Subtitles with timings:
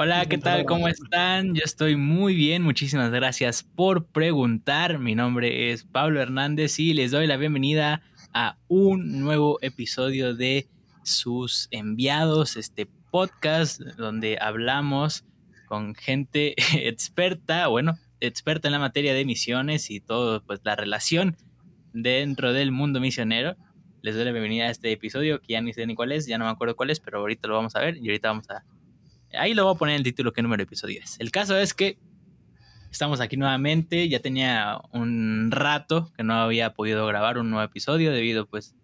[0.00, 0.64] Hola, ¿qué tal?
[0.64, 1.56] ¿Cómo están?
[1.56, 5.00] Yo estoy muy bien, muchísimas gracias por preguntar.
[5.00, 10.68] Mi nombre es Pablo Hernández y les doy la bienvenida a un nuevo episodio de
[11.02, 15.24] sus enviados, este podcast donde hablamos
[15.66, 16.54] con gente
[16.88, 21.36] experta, bueno, experta en la materia de misiones y todo, pues la relación
[21.92, 23.56] dentro del mundo misionero.
[24.02, 26.38] Les doy la bienvenida a este episodio que ya ni sé ni cuál es, ya
[26.38, 28.62] no me acuerdo cuál es, pero ahorita lo vamos a ver y ahorita vamos a
[29.34, 31.18] Ahí lo voy a poner el título qué número de episodio es.
[31.20, 31.98] El caso es que
[32.90, 34.08] estamos aquí nuevamente.
[34.08, 38.74] Ya tenía un rato que no había podido grabar un nuevo episodio debido pues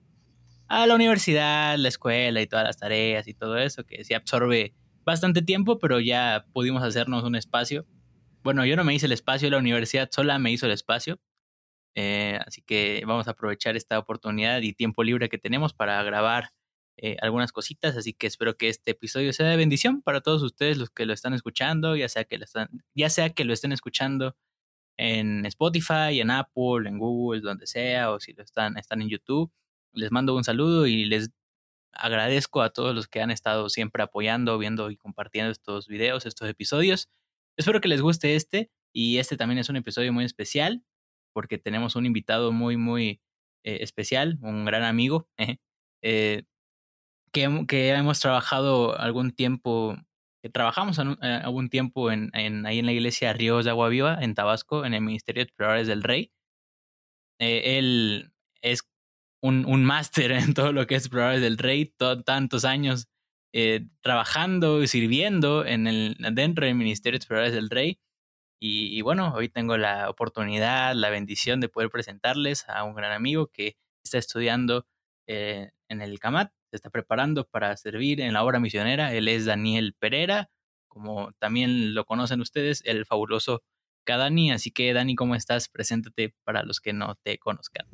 [0.69, 4.75] a la universidad, la escuela y todas las tareas y todo eso que se absorbe
[5.05, 7.87] bastante tiempo, pero ya pudimos hacernos un espacio.
[8.42, 11.20] Bueno, yo no me hice el espacio, la universidad sola me hizo el espacio.
[11.95, 16.50] Eh, así que vamos a aprovechar esta oportunidad y tiempo libre que tenemos para grabar
[16.97, 20.78] eh, algunas cositas, así que espero que este episodio sea de bendición para todos ustedes
[20.78, 23.73] los que lo están escuchando, ya sea que lo están, ya sea que lo estén
[23.73, 24.37] escuchando
[24.97, 29.53] en Spotify, en Apple, en Google, donde sea, o si lo están, están en YouTube.
[29.92, 31.31] Les mando un saludo y les
[31.92, 36.48] agradezco a todos los que han estado siempre apoyando, viendo y compartiendo estos videos, estos
[36.48, 37.11] episodios.
[37.56, 40.84] Espero que les guste este y este también es un episodio muy especial
[41.33, 43.20] porque tenemos un invitado muy, muy
[43.65, 45.28] eh, especial, un gran amigo.
[46.06, 46.45] Eh,
[47.35, 49.97] que, hemos trabajado algún tiempo,
[50.43, 54.35] que trabajamos eh, algún tiempo en, ahí en la iglesia Ríos de Agua Viva, en
[54.35, 56.31] Tabasco, en el Ministerio de Exploradores del Rey.
[57.41, 58.83] Eh, él es
[59.43, 61.93] un, máster en todo lo que es Exploradores del Rey,
[62.25, 63.09] tantos años
[63.53, 67.99] eh, trabajando y sirviendo en el, dentro del Ministerio de Exploradores del Rey.
[68.67, 73.49] Y, bueno, hoy tengo la oportunidad, la bendición de poder presentarles a un gran amigo
[73.49, 74.87] que está estudiando
[75.27, 79.15] en el CAMAT, se está preparando para servir en la obra misionera.
[79.15, 80.51] Él es Daniel Pereira,
[80.89, 83.62] como también lo conocen ustedes, el fabuloso
[84.03, 84.51] Kadani.
[84.51, 85.69] Así que, Dani, ¿cómo estás?
[85.69, 87.87] Preséntate para los que no te conozcan.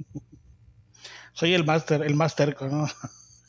[1.35, 2.87] Soy el máster, el máster, ¿no?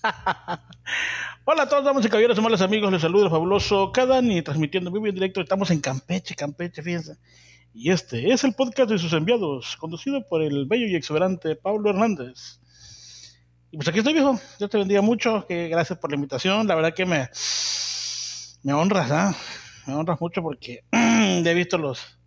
[1.46, 5.08] Hola a todos, damas y caballeros, amables amigos, les saludo el fabuloso Kadani, transmitiendo vivo
[5.08, 5.40] en directo.
[5.40, 7.18] Estamos en Campeche, Campeche, fíjense.
[7.74, 11.92] Y este es el podcast de sus enviados, conducido por el bello y exuberante Pablo
[11.92, 12.60] Hernández.
[13.72, 14.38] Y pues aquí estoy, viejo.
[14.60, 15.46] Yo te bendiga mucho.
[15.48, 16.68] Que gracias por la invitación.
[16.68, 17.30] La verdad que me,
[18.64, 19.36] me honras, ¿ah?
[19.88, 22.20] Me honras mucho porque he visto los,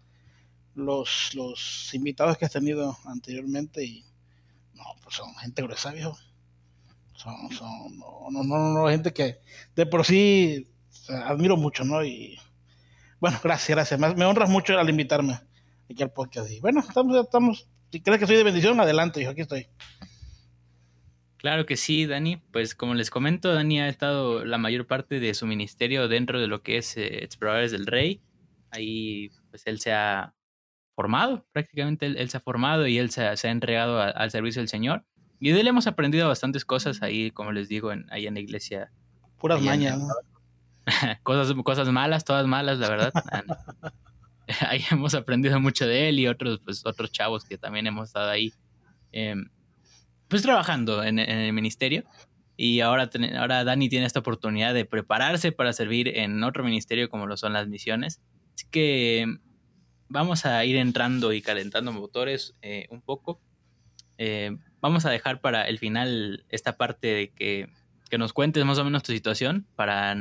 [0.75, 4.05] los, los invitados que has tenido anteriormente y
[4.73, 6.17] no, pues son gente gruesa, viejo.
[7.13, 9.39] Son, son, no, no, no, no, gente que
[9.77, 10.67] de por sí
[11.09, 12.03] admiro mucho, ¿no?
[12.03, 12.39] Y
[13.21, 14.01] bueno, gracias, gracias.
[14.01, 15.39] Me, honras mucho al invitarme
[15.91, 16.51] aquí al podcast.
[16.51, 19.69] Y bueno, estamos, estamos, si crees que soy de bendición, adelante, hijo, aquí estoy.
[21.45, 22.39] Claro que sí, Dani.
[22.53, 26.47] Pues como les comento, Dani ha estado la mayor parte de su ministerio dentro de
[26.47, 28.23] lo que es eh, Exploradores del Rey.
[28.71, 30.33] Ahí pues él se ha
[30.97, 35.05] formado, prácticamente él, se ha formado y él se, ha entregado al servicio del Señor.
[35.39, 38.41] Y de él hemos aprendido bastantes cosas ahí, como les digo, en, ahí en la
[38.41, 38.91] iglesia.
[39.39, 40.01] Puras mañas.
[41.25, 43.13] cosas, cosas malas, todas malas, la verdad.
[44.67, 48.31] ahí hemos aprendido mucho de él y otros, pues, otros chavos que también hemos estado
[48.31, 48.51] ahí.
[49.13, 49.51] Em,
[50.35, 52.03] pues trabajando en, el ministerio.
[52.57, 53.09] Y ahora,
[53.39, 57.53] ahora Dani tiene esta oportunidad de prepararse para servir en otro ministerio como lo son
[57.53, 58.21] las misiones.
[58.53, 59.39] Así que
[60.09, 63.41] vamos a ir entrando y calentando motores eh, un poco.
[64.19, 67.69] Eh, vamos a dejar para el final esta parte de que,
[68.11, 70.17] que, nos cuentes más o menos tu situación para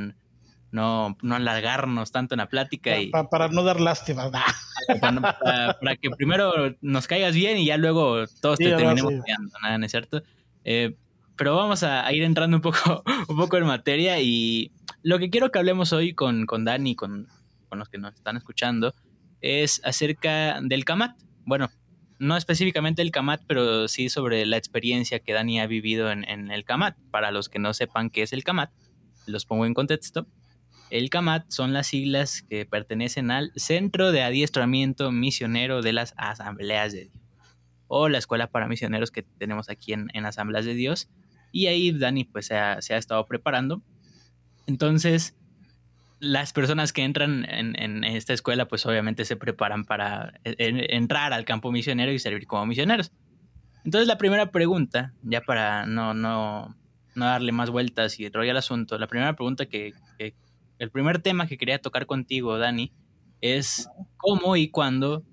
[0.74, 2.98] no, no alargarnos tanto en la plática.
[2.98, 4.28] y, para, no dar lástima.
[5.00, 9.12] Para, que primero nos caigas bien y ya luego todos te terminemos
[9.62, 10.22] nada, ¿no es cierto?
[10.64, 10.96] Eh,
[11.36, 15.52] pero vamos a, ir entrando un poco, un poco en materia y lo que quiero
[15.52, 17.28] que hablemos hoy con, con Dani, con,
[17.68, 18.96] con los que nos están escuchando,
[19.40, 21.16] es acerca del CAMAT.
[21.44, 21.70] Bueno,
[22.18, 26.50] no específicamente el CAMAT, pero sí sobre la experiencia que Dani ha vivido en, en
[26.50, 26.96] el CAMAT.
[27.12, 28.72] Para los que no sepan qué es el CAMAT,
[29.26, 30.26] los pongo en contexto.
[30.90, 36.92] El CAMAT son las siglas que pertenecen al Centro de Adiestramiento Misionero de las Asambleas
[36.92, 37.24] de Dios,
[37.88, 41.08] o la escuela para misioneros que tenemos aquí en, Asambleas de Dios.
[41.52, 43.82] Y ahí Dani pues se ha, estado preparando.
[44.66, 45.36] Entonces,
[46.20, 51.72] las personas que entran en, esta escuela pues obviamente se preparan para entrar al campo
[51.72, 53.12] misionero y servir como misioneros.
[53.84, 56.74] Entonces la primera pregunta, ya para no, no,
[57.14, 59.92] no darle más vueltas y rollo al asunto, la primera pregunta que,
[60.78, 62.92] el primer tema que quería tocar contigo, Dani,
[63.40, 65.24] es cómo y cuándo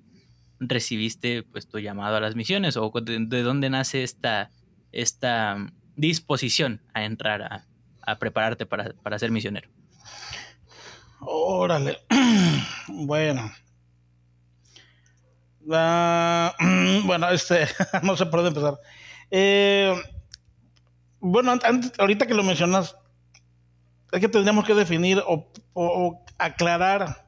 [0.59, 4.51] recibiste pues, tu llamado a las misiones o de, dónde nace esta,
[4.91, 5.57] esta
[5.95, 9.69] disposición a entrar a, prepararte para, ser misionero.
[11.21, 11.99] Órale.
[12.87, 13.51] bueno.
[15.71, 16.53] Ah,
[17.05, 17.67] bueno, este,
[18.03, 18.79] no sé por dónde empezar.
[19.29, 19.95] Eh,
[21.19, 22.97] bueno, antes, ahorita que lo mencionas,
[24.11, 27.25] es que tendríamos que definir o, aclarar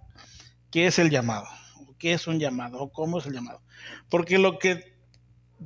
[0.70, 1.48] qué es el llamado,
[1.98, 3.62] qué es un llamado, o cómo es el llamado.
[4.10, 4.94] Porque lo que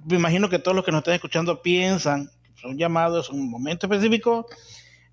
[0.06, 3.50] me imagino que todos los que nos están escuchando piensan que un llamado es un
[3.50, 4.48] momento específico,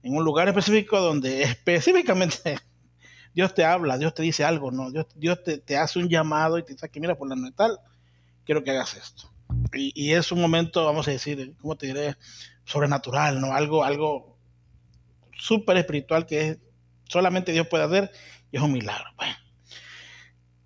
[0.03, 2.59] en un lugar específico donde específicamente
[3.35, 4.91] Dios te habla, Dios te dice algo, ¿no?
[4.91, 7.79] Dios, te, hace un llamado y te dice que mira, por la tal,
[8.45, 9.31] quiero que hagas esto.
[9.73, 12.17] Y, y, es un momento, vamos a decir, ¿cómo te diré?
[12.65, 13.53] Sobrenatural, ¿no?
[13.53, 14.34] Algo, algo
[15.39, 16.59] súper espiritual que
[17.09, 18.11] solamente Dios puede hacer
[18.51, 19.07] y es un milagro.
[19.17, 19.35] Bueno,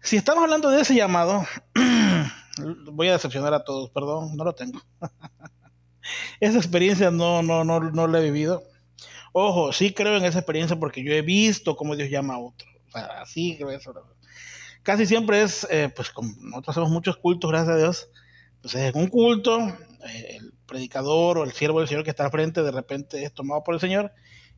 [0.01, 1.45] si estamos hablando de ese llamado,
[2.93, 4.81] voy a decepcionar a todos, perdón, no lo tengo.
[6.41, 8.63] esa experiencia no, no, no, no la he vivido.
[9.33, 12.69] Ojo, sí creo en esa experiencia porque yo he visto cómo Dios llama a otro.
[12.89, 13.25] O sea,
[13.57, 13.93] creo eso.
[14.83, 18.11] Casi siempre es, eh, pues como nosotros hacemos muchos cultos, gracias a Dios,
[18.63, 22.31] pues es un culto, eh, el predicador o el siervo del Señor que está al
[22.31, 24.13] frente de repente es tomado por el Señor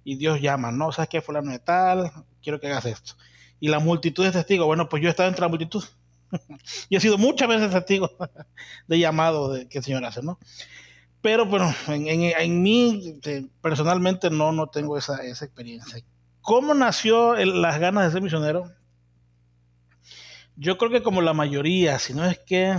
[0.05, 0.93] y Dios llama, ¿no?
[0.93, 1.21] ¿Sabes qué?
[1.21, 2.11] Fulano de tal,
[2.43, 3.15] quiero que hagas esto.
[3.59, 5.85] Y la multitud de testigos, bueno, pues yo he estado entre la multitud.
[6.89, 8.11] y he sido muchas veces testigo
[8.89, 10.39] de llamado de, que el Señor hace, ¿no?
[11.23, 16.03] Pero bueno, en, en, mí eh, personalmente no, no tengo esa, esa experiencia.
[16.41, 18.73] ¿Cómo nació las ganas de ser misionero?
[20.57, 22.75] Yo creo que como la mayoría, si no es que,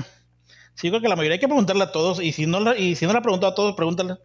[0.74, 2.96] sí creo que la mayoría hay que preguntarle a todos, y si no la, y
[2.96, 4.18] si no la preguntado a todos, pregúntale.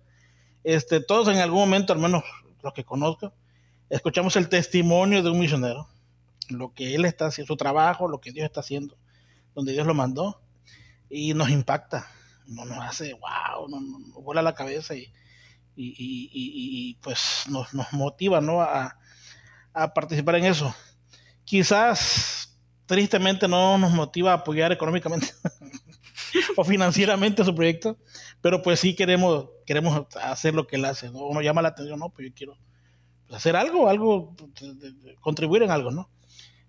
[0.64, 2.24] Este, todos en algún momento, al menos
[2.66, 3.32] los que conozco,
[3.88, 5.88] escuchamos el testimonio de un misionero,
[6.50, 8.96] lo que él está haciendo, su trabajo, lo que Dios está haciendo,
[9.54, 10.40] donde Dios lo mandó,
[11.08, 12.08] y nos impacta,
[12.46, 15.12] nos, nos hace, wow, nos, vuela la cabeza y,
[15.76, 18.60] y, pues nos, nos motiva ¿no?
[18.60, 18.98] a,
[19.72, 20.74] a participar en eso.
[21.44, 25.28] Quizás, tristemente, no nos motiva a apoyar económicamente
[26.56, 27.96] o financieramente su proyecto,
[28.40, 31.26] pero pues sí queremos, queremos hacer lo que él hace, ¿no?
[31.26, 32.56] Uno llama la atención, no, pues yo quiero
[33.26, 34.34] pues, hacer algo, algo,
[35.20, 36.08] contribuir en algo, ¿no?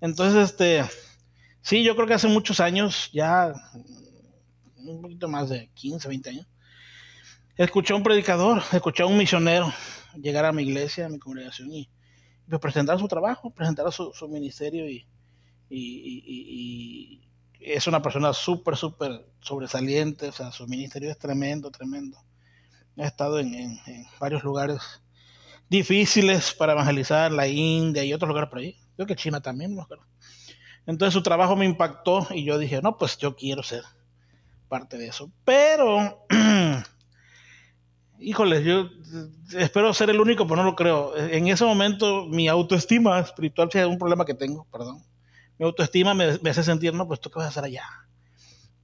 [0.01, 0.83] Entonces, este,
[1.61, 3.53] sí, yo creo que hace muchos años, ya
[4.77, 6.47] un poquito más de 15, 20 años,
[7.55, 9.71] escuché a un predicador, escuché a un misionero
[10.15, 11.89] llegar a mi iglesia, a mi congregación y,
[12.49, 15.07] pues, presentar su trabajo, presentar su, ministerio y,
[15.69, 17.21] y,
[17.59, 22.17] es una persona súper, súper sobresaliente, o sea, su ministerio es tremendo, tremendo.
[22.97, 23.79] Ha estado en,
[24.19, 25.01] varios lugares
[25.69, 28.77] difíciles para evangelizar, la India y otros lugares por ahí.
[28.95, 29.87] Creo que China también, no
[30.85, 33.83] Entonces su trabajo me impactó y yo dije, no, pues yo quiero ser
[34.67, 35.31] parte de eso.
[35.45, 36.25] Pero,
[38.19, 38.89] híjole, yo
[39.55, 41.15] espero ser el único, pero no lo creo.
[41.15, 45.03] En ese momento mi autoestima espiritual, si es un problema que tengo, perdón
[45.57, 47.83] mi autoestima me, hace sentir, no, pues tú qué vas a hacer allá.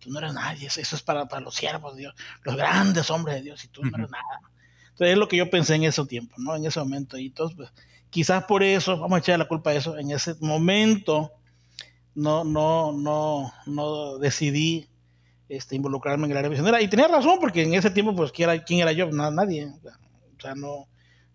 [0.03, 3.35] Tú no eres nadie, eso es para, para los siervos de Dios, los grandes hombres
[3.38, 4.41] de Dios, y tú no eres nada.
[4.94, 6.55] Entonces es lo que yo pensé en ese tiempo, ¿no?
[6.55, 7.17] En ese momento.
[7.17, 7.69] Y entonces, pues,
[8.09, 11.31] quizás por eso, vamos a echar la culpa a eso, en ese momento
[12.15, 14.87] no, no, no, no decidí
[15.49, 16.81] este, involucrarme en el área misionera.
[16.81, 19.09] Y tenía razón, porque en ese tiempo, pues, ¿quién era, quién era yo?
[19.11, 19.66] nadie.
[19.66, 20.87] O sea, no,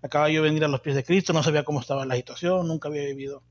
[0.03, 2.69] acababa yo de venir a los pies de Cristo, no sabía cómo estaba la situación,
[2.69, 3.43] nunca había vivido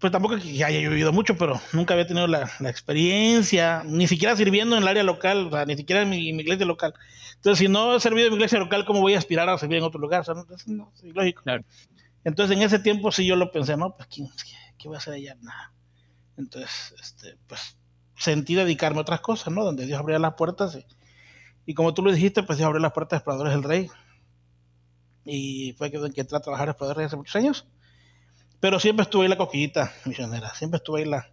[0.00, 4.76] pues tampoco que haya llovido mucho, pero nunca había tenido la, experiencia, ni siquiera sirviendo
[4.76, 6.94] en el área local, o sea, ni siquiera en mi, iglesia local.
[7.36, 9.78] Entonces, si no he servido en mi iglesia local, ¿cómo voy a aspirar a servir
[9.78, 10.22] en otro lugar?
[10.22, 10.46] O sea, no,
[10.94, 11.42] es lógico.
[12.24, 14.24] Entonces, en ese tiempo sí yo lo pensé, no, pues, ¿qué,
[14.78, 15.36] qué voy a hacer allá?
[15.42, 15.72] Nada.
[16.38, 17.76] Entonces, este, pues,
[18.16, 19.64] sentí dedicarme a otras cosas, ¿no?
[19.64, 20.86] Donde Dios abría las puertas y,
[21.66, 23.90] y como tú lo dijiste, pues Dios abrió las puertas de Exploradores del Rey.
[25.26, 27.66] Y fue que, que entré a trabajar en Exploradores hace muchos años.
[28.60, 31.30] Pero siempre estuve ahí la coquillita misionera, siempre estuve ahí la,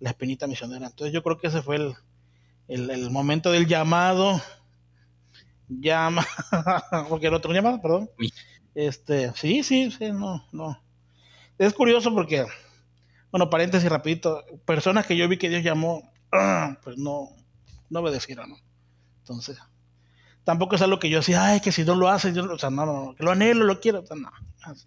[0.00, 0.86] la espinita misionera.
[0.86, 4.40] Entonces yo creo que ese fue el, el, momento del llamado.
[5.68, 6.26] Llama,
[7.08, 8.10] porque el otro llamado, perdón.
[8.74, 10.82] Este, sí, sí, sí, no, no.
[11.58, 12.46] Es curioso porque,
[13.30, 16.10] bueno, paréntesis rapidito, personas que yo vi que Dios llamó,
[16.82, 17.28] pues no,
[17.90, 18.56] no obedecieron, ¿no?
[19.18, 19.58] Entonces,
[20.44, 22.70] tampoco es algo que yo decía, ay, que si no lo hace, yo, o sea,
[22.70, 24.30] no, no, que lo anhelo, lo quiero, no,
[24.62, 24.86] así.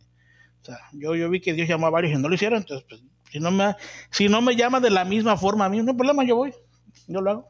[0.65, 2.87] O sea, yo, yo vi que Dios llamó a varios y no lo hicieron, entonces,
[2.89, 3.75] pues, si no me,
[4.09, 6.55] si no me llama de la misma forma a mí, no hay problema, yo voy,
[7.07, 7.49] yo lo hago.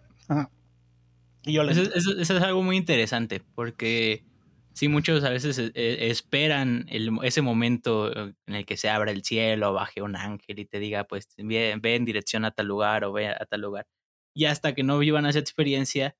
[1.43, 4.25] Y yo le eso, eso, es algo muy interesante, porque
[4.74, 5.72] sí, muchos a veces eh,
[6.10, 6.88] esperan
[7.24, 11.05] ese momento en el que se abra el cielo, baje un ángel y te diga,
[11.05, 13.88] pues, ve, en dirección a tal lugar o ve a tal lugar.
[14.34, 16.17] Y hasta que no vivan esa experiencia,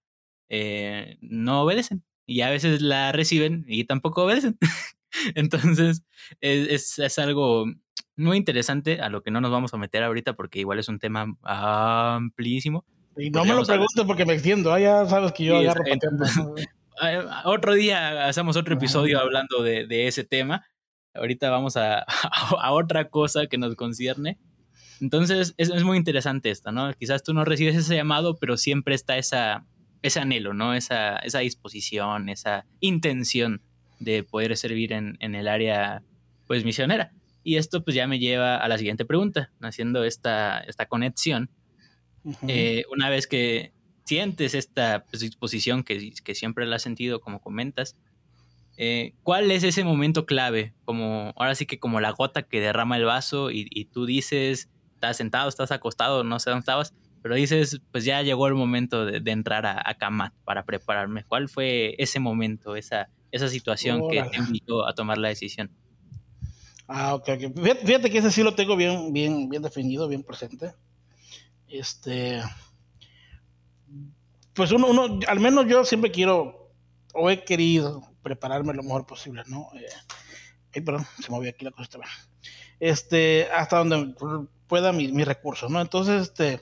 [0.48, 2.06] eh, no obedecen.
[2.26, 4.58] Y a veces la reciben y tampoco obedecen.
[5.36, 6.04] Entonces,
[6.42, 7.66] es, es, algo
[8.16, 11.00] muy interesante a lo que no nos vamos a meter ahorita porque igual es un
[11.00, 12.86] tema amplísimo.
[13.18, 15.84] Y no me lo preguntes porque me extiendo, ah, ya sabes que yo agarro
[17.46, 20.66] Otro día hacemos otro episodio hablando de, de, ese tema.
[21.14, 22.00] Ahorita vamos a,
[22.60, 24.38] a, otra cosa que nos concierne.
[25.02, 26.94] Entonces, es, es, muy interesante esto, ¿no?
[26.94, 29.66] Quizás tú no recibes ese llamado, pero siempre está esa,
[30.02, 30.74] ese anhelo, ¿no?
[30.74, 33.62] Esa, esa disposición, esa intención
[34.06, 36.04] de poder servir en, en el área,
[36.48, 37.12] pues, misionera.
[37.44, 41.50] Y esto, pues, ya me lleva a la siguiente pregunta, haciendo esta, esta conexión.
[42.48, 43.72] Eh, una vez que
[44.06, 47.96] sientes esta pues, disposición que, que, siempre la has sentido, como comentas,
[48.78, 50.74] eh, ¿cuál es ese momento clave?
[50.86, 54.70] Como, ahora sí que como la gota que derrama el vaso y, y tú dices,
[54.96, 56.96] estás sentado, estás acostado, no sé dónde estabas,
[57.26, 61.24] pero dices, pues ya llegó el momento de, entrar a, a, Kamat para prepararme.
[61.24, 65.70] ¿Cuál fue ese momento, esa, esa situación que te invitó a tomar la decisión?
[66.88, 67.86] Ah, ok, ok.
[67.86, 70.74] Fíjate que ese sí lo tengo bien, bien, bien definido, bien presente.
[71.68, 72.42] Este.
[74.54, 76.72] Pues uno, uno, al menos yo siempre quiero,
[77.14, 79.68] o he querido prepararme lo mejor posible, ¿no?
[80.74, 82.00] Eh, perdón, se movió aquí la cosa.
[82.80, 84.16] Este, hasta donde
[84.68, 85.82] pueda mi, mi recurso, ¿no?
[85.82, 86.62] Entonces, este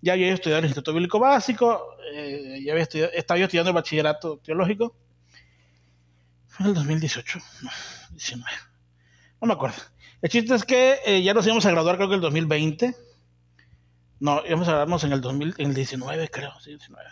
[0.00, 3.74] ya había estudiado el Instituto Bíblico Básico, eh, ya había estudiado, estaba yo estudiando el
[3.74, 4.94] bachillerato teológico.
[6.56, 7.70] Fue en el 2018, no,
[8.12, 8.50] 19,
[9.40, 9.76] no me acuerdo.
[10.22, 12.94] El chiste es que eh, ya nos íbamos a graduar creo que el 2020.
[14.20, 17.04] No, íbamos a graduarnos en el 2000, en el 19 creo, sí, 19.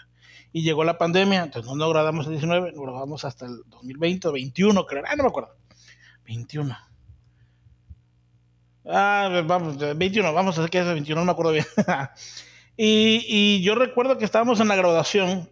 [0.53, 3.63] Y llegó la pandemia, entonces no nos graduamos en el 19, nos graduamos hasta el
[3.67, 5.57] 2020 o 21 creo, ah, no me acuerdo.
[6.25, 6.79] 21.
[8.87, 11.67] Ah, vamos, 21, vamos a hacer que es 21, no me acuerdo bien.
[12.77, 15.51] Y, yo recuerdo que estábamos en la graduación,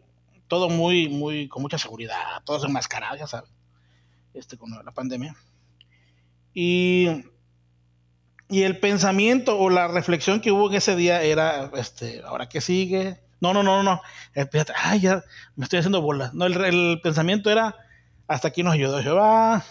[0.49, 3.51] todo muy, muy, con mucha seguridad, todos enmascarados, ya sabes,
[4.35, 5.37] este, con la pandemia.
[6.55, 7.25] Y,
[8.49, 12.61] y el pensamiento o la reflexión que hubo en ese día era, este, ¿ahora qué
[12.61, 13.21] sigue?
[13.41, 14.03] No, no, no, no,
[14.35, 15.23] Espérate, ay, ya
[15.57, 16.35] me estoy haciendo bolas.
[16.35, 17.75] No, el, pensamiento era,
[18.27, 19.65] hasta aquí nos ayudó Jehová,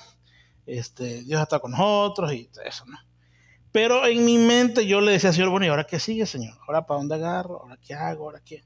[0.65, 2.97] este, Dios está con nosotros y eso, ¿no?
[3.71, 6.57] Pero en mi mente yo le decía, Señor, bueno, ¿y ahora qué sigue, Señor?
[6.67, 7.61] ¿Ahora para dónde agarro?
[7.61, 8.25] ¿Ahora qué hago?
[8.25, 8.63] ¿Ahora qué?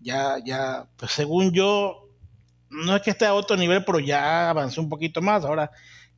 [0.00, 2.09] Ya, ya, pues según yo,
[2.70, 5.44] no es que esté a otro nivel, pero ya avancé un poquito más.
[5.44, 5.70] Ahora,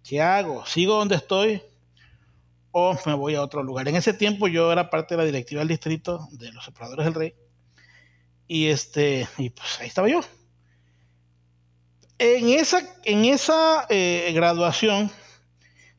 [0.05, 0.65] ¿qué hago?
[0.67, 1.63] ¿Sigo donde estoy?
[2.71, 3.89] ¿O me voy a otro lugar?
[3.89, 7.15] En ese tiempo yo era parte de la directiva del distrito de los separadores del
[7.15, 7.35] rey.
[8.47, 10.21] Y este, y pues ahí estaba yo.
[12.19, 15.11] En esa, en esa eh, graduación,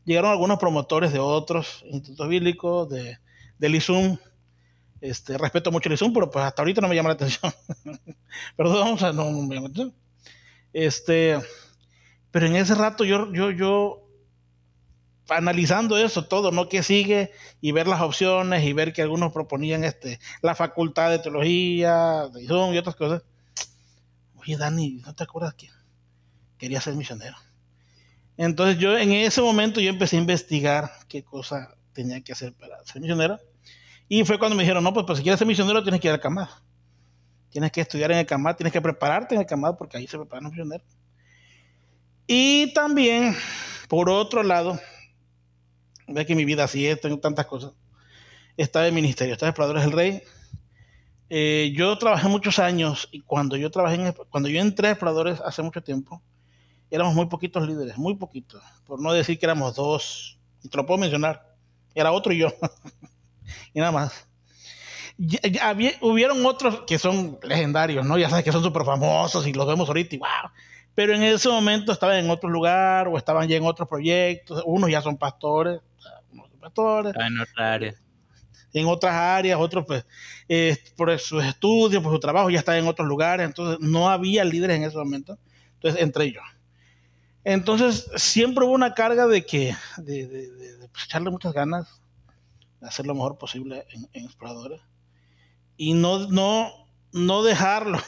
[0.05, 3.17] llegaron algunos promotores de otros institutos bíblicos, de,
[3.57, 3.81] del.
[5.01, 7.51] Este, respeto mucho el ISUM, pero pues hasta ahorita no me llama la atención.
[8.55, 10.02] Perdón, o sea, no, me llama la atención.
[10.73, 11.39] Este,
[12.31, 14.03] pero en ese rato yo, yo, yo,
[15.29, 16.67] analizando eso todo, ¿no?
[16.67, 17.31] ¿Qué sigue?
[17.61, 22.43] Y ver las opciones y ver que algunos proponían este, la facultad de teología, de
[22.43, 23.23] ISUM y otras cosas.
[24.35, 25.69] Oye, Dani, ¿no te acuerdas que
[26.57, 27.37] quería ser misionero?
[28.35, 32.83] Entonces yo en ese momento yo empecé a investigar qué cosa tenía que hacer para
[32.83, 33.39] ser misionero.
[34.09, 36.13] Y fue cuando me dijeron, no, pues, pues si quieres ser misionero tienes que ir
[36.13, 36.49] al CAMAD.
[37.53, 40.17] Tienes que estudiar en el CAMAD, tienes que prepararte en el CAMAD porque ahí se
[40.17, 40.87] preparan los misioneros.
[42.25, 43.35] Y también,
[43.87, 44.79] por otro lado,
[46.07, 47.73] ve que mi vida así es, tengo tantas cosas.
[48.57, 50.23] Estaba en ministerio, estaba Exploradores del Rey.
[51.29, 55.39] Eh, yo trabajé muchos años y cuando yo trabajé en, cuando yo entré a Exploradores
[55.41, 56.23] hace mucho tiempo,
[56.89, 60.87] éramos muy poquitos líderes, muy poquitos, por no decir que éramos dos, y te lo
[60.87, 61.55] puedo mencionar,
[61.93, 62.47] era otro y yo,
[63.75, 64.27] y nada más.
[65.61, 68.17] Había, hubieron otros que son legendarios, ¿no?
[68.17, 70.51] Ya sabes que son súper famosos y los vemos ahorita y wow.
[70.95, 74.61] Pero en ese momento estaban en otro lugar o estaban ya en otros proyectos.
[74.65, 75.81] Unos ya son pastores,
[76.31, 77.13] unos son pastores.
[77.15, 77.95] En otras áreas.
[78.73, 80.05] En otras áreas, otros pues,
[80.49, 83.45] eh, por sus estudios, por su trabajo, ya estaban en otros lugares.
[83.45, 85.37] Entonces no había líderes en ese momento.
[85.75, 86.43] Entonces entre ellos.
[87.43, 92.01] Entonces, siempre hubo una carga de que, de, de, pues, echarle muchas ganas,
[92.79, 94.81] de hacer lo mejor posible en, exploradores.
[95.77, 96.71] Y no, no,
[97.13, 97.99] no dejarlo,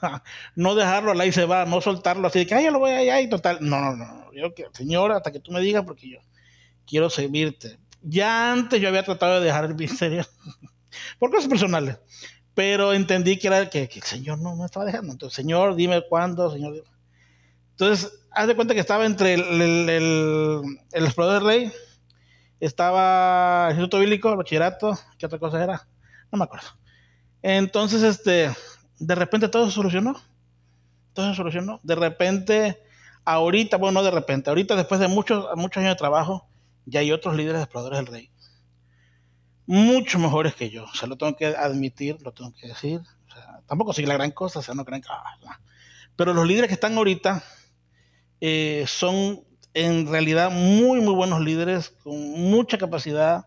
[0.56, 3.20] no dejarlo, ahí se va, no soltarlo así de que, ay, yo lo voy allá
[3.20, 3.58] y total.
[3.60, 4.32] No, no, no.
[4.32, 6.18] Yo, señor, hasta que tú me digas, porque yo
[6.86, 7.78] quiero servirte.
[8.02, 10.24] Ya antes yo había tratado de dejar el ministerio
[11.18, 11.98] por cosas personales,
[12.54, 15.12] pero entendí que era que, el Señor no me estaba dejando.
[15.12, 16.84] Entonces, Señor, dime cuándo, Señor.
[17.70, 19.88] Entonces, haz de cuenta que estaba entre el, el,
[20.92, 21.72] el, explorador del rey,
[22.60, 25.88] estaba el Instituto Bíblico, el bachillerato, ¿qué otra cosa era?
[26.30, 26.68] No me acuerdo.
[27.42, 28.50] Entonces, este,
[28.98, 30.20] de repente todo se solucionó.
[31.12, 31.80] Todo se solucionó.
[31.82, 32.78] De repente
[33.24, 36.46] ahorita, bueno, no de repente, ahorita después de muchos, muchos años de trabajo,
[36.86, 38.30] ya hay otros líderes de exploradores del rey.
[39.66, 40.84] Mucho mejores que yo.
[40.84, 43.00] O sea, lo tengo que admitir, lo tengo que decir.
[43.28, 45.08] O sea, tampoco soy la gran cosa, o sea, no crean que...
[45.10, 45.58] Ah,
[46.16, 47.44] Pero los líderes que están ahorita
[48.40, 49.44] eh, son
[49.74, 53.46] en realidad muy, muy buenos líderes, con mucha capacidad,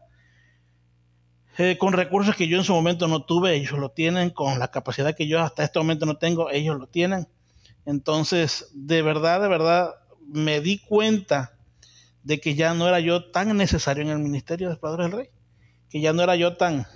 [1.58, 4.70] eh, con recursos que yo en su momento no tuve, ellos lo tienen, con la
[4.70, 7.28] capacidad que yo hasta este momento no tengo, ellos lo tienen.
[7.86, 9.96] Entonces, de verdad, de verdad,
[10.28, 11.58] me di cuenta
[12.24, 15.30] de que ya no era yo tan necesario en el ministerio de Exploradores del Rey,
[15.90, 16.88] que ya no era yo tan,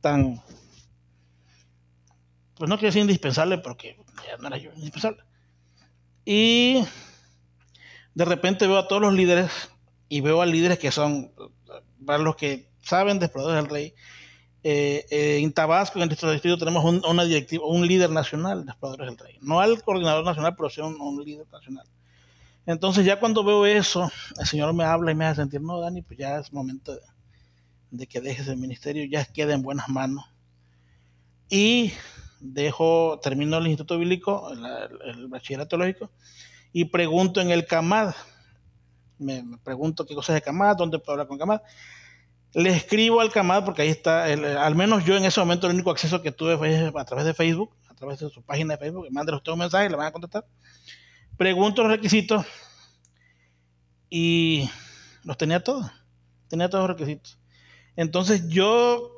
[0.00, 0.42] tan,
[2.54, 3.96] pues no quiero decir indispensable porque
[4.26, 5.22] ya no era yo indispensable.
[6.24, 6.84] Y
[8.14, 9.50] de repente veo a todos los líderes
[10.10, 11.32] y veo a líderes que son,
[12.04, 13.94] para los que saben de del Rey,
[14.64, 18.70] eh, eh, en Tabasco, en nuestro distrito, tenemos un, una directiva, un líder nacional de
[18.72, 19.38] Exploradores del Rey.
[19.40, 21.86] No al coordinador nacional, pero sí un, un líder nacional.
[22.66, 26.02] Entonces ya cuando veo eso, el Señor me habla y me hace sentir, no, Dani,
[26.02, 27.00] pues ya es momento de,
[27.90, 30.24] de que dejes el ministerio, ya queda en buenas manos.
[31.48, 31.92] Y
[32.40, 34.64] dejo, termino el Instituto Bíblico, el,
[35.16, 36.10] el bachillerato teológico,
[36.72, 38.14] y pregunto en el CAMAD.
[39.18, 41.60] Me, me, pregunto qué cosas es CAMAD, dónde puedo hablar con CAMAD.
[42.54, 45.90] Le escribo al CAMAD porque ahí está, al menos yo en ese momento el único
[45.90, 49.06] acceso que tuve fue a través de Facebook, a través de su página de Facebook,
[49.10, 50.46] mándeles usted un mensaje le van a contestar.
[51.36, 52.46] Pregunto los requisitos
[54.10, 54.68] y
[55.24, 55.90] los tenía todos,
[56.48, 57.38] tenía todos los requisitos.
[57.96, 59.12] Entonces yo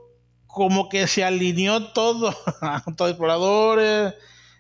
[0.47, 2.35] como que se alineó todo,
[2.97, 4.15] todos exploradores,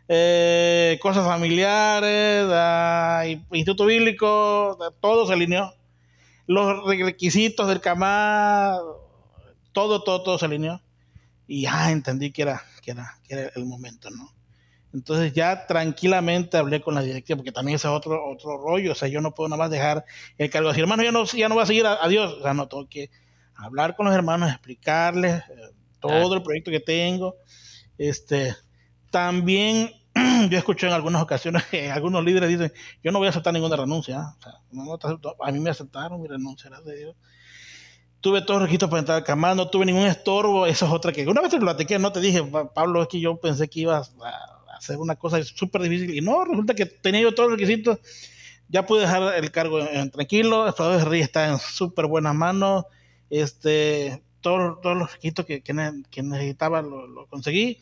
[0.08, 5.72] eh, cosas familiares, uh, instituto bíblico, todo se alineó.
[6.50, 8.76] Los requisitos del CAMA,
[9.70, 10.82] todo, todo, todo se alineó.
[11.46, 14.34] Y ya entendí que era, que era, que era el momento, ¿no?
[14.92, 18.90] Entonces ya tranquilamente hablé con la directiva, porque también ese es otro, otro rollo.
[18.90, 20.04] O sea, yo no puedo nada más dejar
[20.38, 22.32] el cargo de decir, hermano, ya no, ya no voy a seguir a, a Dios.
[22.32, 23.10] O sea, no, tengo que
[23.54, 27.36] hablar con los hermanos, explicarles eh, todo el proyecto que tengo.
[27.96, 28.56] Este,
[29.12, 29.92] también
[30.50, 33.76] yo escuché en algunas ocasiones que algunos líderes dicen, yo no voy a aceptar ninguna
[33.76, 34.16] renuncia.
[34.16, 34.36] ¿eh?
[34.38, 37.16] O sea, no, a mí me aceptaron mi renuncia, gracias a Dios.
[38.20, 41.10] Tuve todos los registros para entrar al CAMAD, no tuve ningún estorbo, eso es otra
[41.12, 41.26] que...
[41.26, 42.42] Una vez te platiqué, no te dije,
[42.74, 46.44] Pablo, es que yo pensé que ibas a hacer una cosa súper difícil y no,
[46.44, 47.98] resulta que tenía yo todos los requisitos,
[48.68, 52.34] ya pude dejar el cargo en, en tranquilo, el de Rey está en súper buenas
[52.34, 52.84] manos,
[53.30, 57.78] este, todos, todos los requisitos que, que, que necesitaba lo, lo, conseguí.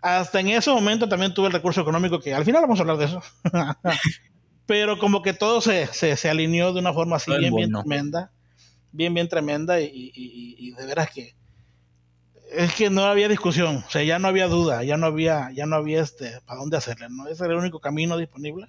[0.00, 2.98] Hasta en ese momento también tuve el recurso económico que al final vamos a hablar
[2.98, 3.22] de eso.
[4.66, 8.30] Pero como que todo se, se, se, alineó de una forma así bien, bien tremenda.
[8.92, 9.80] Bien, bien tremenda.
[9.80, 11.34] Y, y, y, de veras que
[12.52, 13.84] es que no había discusión.
[13.86, 14.84] O sea, ya no había duda.
[14.84, 17.08] Ya no había, ya no había este, para dónde hacerle.
[17.10, 17.26] ¿no?
[17.28, 18.68] Ese era el único camino disponible.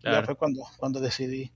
[0.00, 0.20] Claro.
[0.20, 1.52] Ya fue cuando, cuando decidí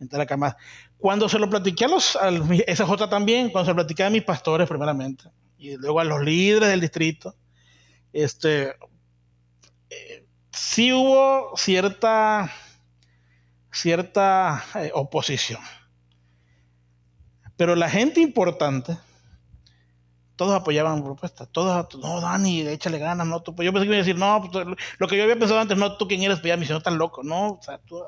[0.00, 0.56] entrar acá más.
[0.98, 4.04] Cuando se lo platiqué a los, a los esa J también, cuando se lo platiqué
[4.04, 5.24] a mis pastores primeramente,
[5.58, 7.36] y luego a los líderes del distrito,
[8.12, 8.74] este,
[9.90, 12.52] eh, sí hubo cierta,
[13.70, 15.60] cierta eh, oposición.
[17.56, 18.96] Pero la gente importante,
[20.36, 21.46] todos apoyaban la propuesta.
[21.46, 23.54] Todos, no, Dani, échale ganas, no, tú.
[23.54, 24.66] Pues yo pensé que iba a decir, no, pues,
[24.98, 26.98] lo que yo había pensado antes, no, tú quién eres, pues ya me hicieron tan
[26.98, 28.02] loco, no, o sea, tú,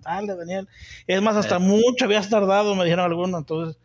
[0.00, 0.68] dale, Daniel.
[1.06, 3.76] Es más, hasta mucho habías tardado, me dijeron algunos, entonces,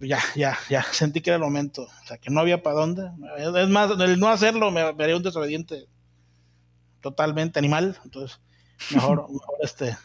[0.00, 3.10] ya, ya, ya, sentí que era el momento, o sea, que no había para dónde.
[3.38, 5.86] Es más, el no hacerlo me, me haría un desobediente
[7.00, 8.40] totalmente animal, entonces,
[8.92, 9.96] mejor, mejor este,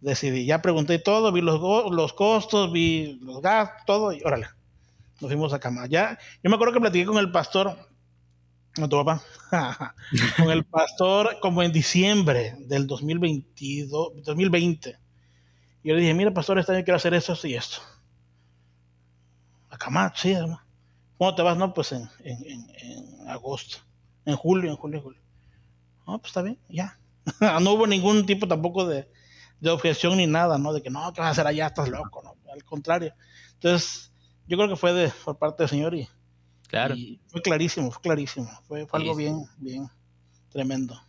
[0.00, 0.46] decidí.
[0.46, 1.60] Ya pregunté todo, vi los,
[1.92, 4.48] los costos, vi los gastos, todo, y órale
[5.20, 5.86] nos fuimos a cama.
[5.86, 7.76] Ya, yo me acuerdo que platiqué con el pastor,
[8.78, 9.22] no tu papá,
[10.36, 14.98] con el pastor como en diciembre del 2022, 2020.
[15.82, 17.80] Y yo le dije, mira, pastor, este año quiero hacer eso y esto.
[19.80, 20.60] A cama, sí, hermano.
[21.16, 21.56] ¿Cuándo te vas?
[21.56, 23.78] No, pues en, en, en, en, agosto,
[24.26, 25.20] en julio, en julio, en julio.
[26.06, 26.98] No, pues está bien, ya.
[27.60, 29.10] no hubo ningún tipo tampoco de,
[29.60, 30.74] de objeción ni nada, ¿no?
[30.74, 31.68] De que no, ¿qué vas a hacer allá?
[31.68, 32.36] Estás loco, ¿no?
[32.52, 33.14] Al contrario.
[33.54, 34.12] Entonces,
[34.46, 36.08] yo creo que fue de, por parte del Señor y,
[36.68, 36.94] claro.
[36.94, 38.50] y fue clarísimo, fue clarísimo.
[38.68, 39.22] Fue, fue algo sí.
[39.22, 39.88] bien, bien
[40.50, 41.00] tremendo.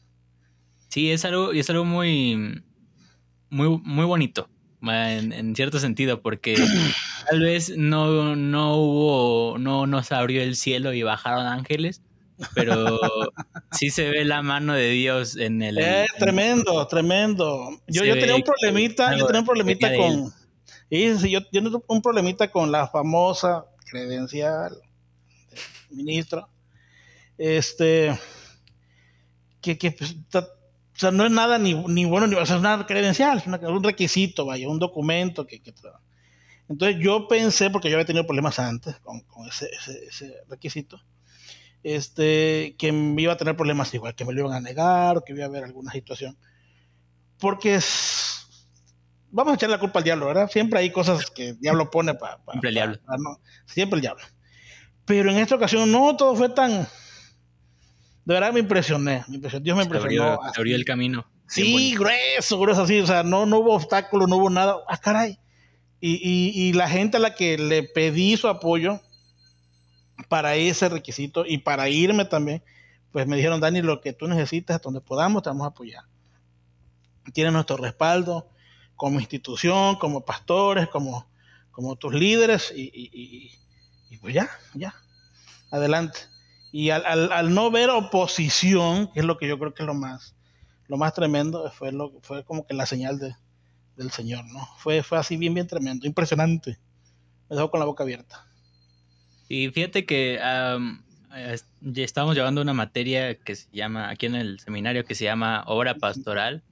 [0.88, 2.64] Sí, es algo, es algo muy,
[3.50, 4.50] muy, muy bonito.
[4.84, 6.56] En, en, cierto sentido, porque
[7.30, 12.02] tal vez no, no hubo, no nos abrió el cielo y bajaron ángeles,
[12.56, 13.00] pero
[13.72, 15.78] sí se ve la mano de Dios en el.
[15.78, 17.70] En, tremendo, tremendo.
[17.88, 20.34] Yo, yo tenía un problemita, yo tenía un problemita con.
[20.90, 24.76] Y yo, yo tengo un problemita con la famosa credencial
[25.90, 26.50] del ministro.
[27.38, 28.18] Este,
[29.62, 30.16] que, que pues,
[31.02, 33.84] sea, no es nada ni, ni bueno ni o sea, es una credencial, es un
[33.84, 35.74] requisito, vaya, un documento que, que
[36.72, 39.70] entonces yo pensé, porque yo había tenido problemas antes con, ese,
[40.08, 41.02] ese, requisito,
[41.84, 45.22] este, que me iba a tener problemas igual, que me lo iban a negar, o
[45.22, 46.38] que iba a haber alguna situación.
[47.40, 48.48] Porque es,
[49.32, 50.50] vamos a echar la culpa al diablo, ¿verdad?
[50.50, 52.40] Siempre hay cosas que el diablo pone para...
[52.52, 52.98] siempre el diablo.
[53.66, 54.24] siempre el diablo.
[55.04, 56.88] Pero en esta ocasión no, todo fue tan...
[58.26, 59.64] De verdad me impresioné, me impresioné.
[59.64, 60.24] Dios me impresionó.
[60.24, 61.26] Abrió, abrió el camino.
[61.48, 64.78] Sí, grueso, grueso, así, o sea, no, no hubo obstáculo, no hubo nada.
[64.88, 65.38] Ah, caray
[66.02, 69.00] y, la gente a la que le pedí su apoyo
[70.28, 72.64] para ese requisito y para irme también,
[73.12, 76.04] pues me dijeron, Dani, lo que tú necesitas, donde podamos, te vamos a apoyar.
[77.34, 78.50] Tienes nuestro respaldo
[78.96, 81.28] como institución, como pastores, como,
[81.72, 83.52] como tus líderes y,
[84.22, 84.96] pues ya, ya,
[85.70, 86.20] adelante.
[86.72, 90.36] Y al, no ver oposición, que es lo que yo creo que es lo más,
[90.88, 93.36] lo más tremendo, fue, lo, fue como que la señal de,
[93.98, 94.66] del Señor, ¿no?
[94.78, 96.80] Fue, fue así bien, bien tremendo, impresionante.
[97.50, 98.48] Me dejó con la boca abierta.
[99.50, 100.40] Y fíjate que
[101.82, 105.64] ya estamos llevando una materia que se llama, aquí en el seminario, que se llama
[105.68, 106.64] obra pastoral,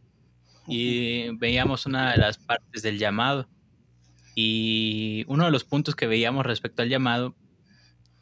[0.65, 3.49] y veíamos una de las partes del llamado.
[4.35, 7.35] Y uno de los puntos que veíamos respecto al llamado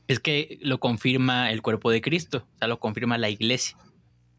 [0.08, 3.78] es que lo confirma el cuerpo de Cristo, o sea, lo confirma la iglesia.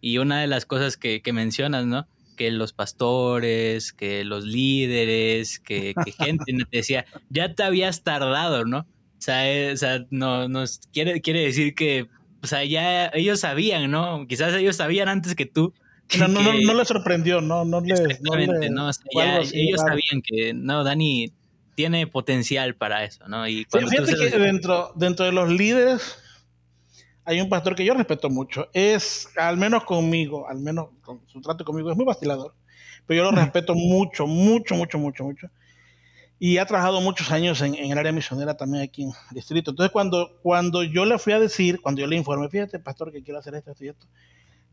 [0.01, 2.07] Y una de las cosas que, que mencionas, ¿no?
[2.39, 8.79] que los pastores, que los líderes, que, gente te decía, ya te habías tardado, ¿no?
[8.79, 12.07] O sea, eh, o sea no, nos quiere, quiere decir que,
[12.43, 14.27] o sea, ya ellos sabían, ¿no?
[14.27, 15.75] Quizás ellos sabían antes que tú.
[16.19, 18.01] no, no, no, no les sorprendió, no, no les.
[18.01, 18.89] Exactamente, no,
[19.53, 21.33] ellos sabían que, no, Dani
[21.79, 23.47] tiene potencial para eso, ¿no?
[23.47, 26.19] Y fíjate que dentro, dentro de los líderes
[27.25, 28.69] hay un pastor que yo respeto mucho.
[28.73, 32.53] Es, al menos conmigo, al menos con su trato conmigo, es muy vacilador.
[33.07, 35.51] Pero yo lo respeto mucho, mucho, mucho, mucho, mucho.
[36.41, 39.71] Y ha trabajado muchos años en, el área misionera también aquí en el distrito.
[39.71, 43.23] Entonces, cuando, cuando yo le fui a decir, cuando yo le informé, fíjate, pastor, que
[43.23, 44.09] quiero hacer esto, esto y esto,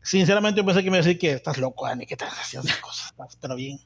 [0.02, 2.68] sinceramente yo pensé que me iba a decir que estás loco, Dani, que estás haciendo
[2.80, 3.78] cosas, pero bien.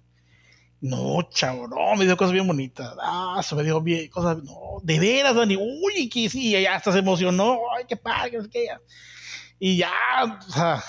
[0.82, 2.94] No, chavo, no, me dio cosas bien bonitas.
[3.02, 6.90] Ah, se me dio bien, cosas, no, de veras, Dani, uy, que sí, ya hasta
[6.90, 8.68] se emocionó, ay, qué padre, qué sé
[9.58, 9.90] Y ya,
[10.24, 10.82] o sea,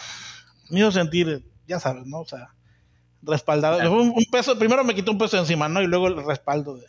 [0.69, 2.21] me hizo sentir, ya sabes, ¿no?
[2.21, 2.56] O sea,
[3.21, 3.91] respaldado.
[3.91, 5.82] Un, peso, primero me quitó un peso encima, ¿no?
[5.82, 6.86] Y luego el respaldo de,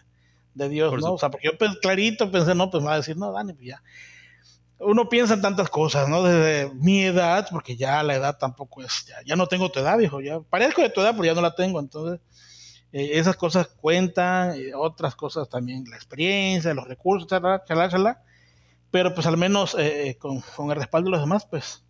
[0.55, 1.15] de Dios, ¿no?
[1.15, 3.53] O sea, porque yo pues, clarito pensé, no, pues me va a decir, no, Dani,
[3.53, 3.83] pues ya.
[4.79, 6.23] Uno piensa en tantas cosas, ¿no?
[6.23, 9.99] Desde mi edad, porque ya la edad tampoco es, ya, ya no tengo tu edad,
[9.99, 12.21] viejo, ya parezco de tu edad, pero ya no la tengo, entonces
[12.93, 18.23] eh, esas cosas cuentan, eh, otras cosas también, la experiencia, los recursos, chalá, chalá, chalá.
[18.91, 21.85] Pero pues al menos eh, con, el respaldo de los demás, pues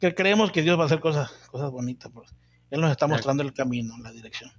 [0.00, 2.12] que creemos que Dios va a hacer cosas, cosas bonitas.
[2.12, 2.34] Pues.
[2.70, 4.52] Él nos está mostrando el camino, la dirección.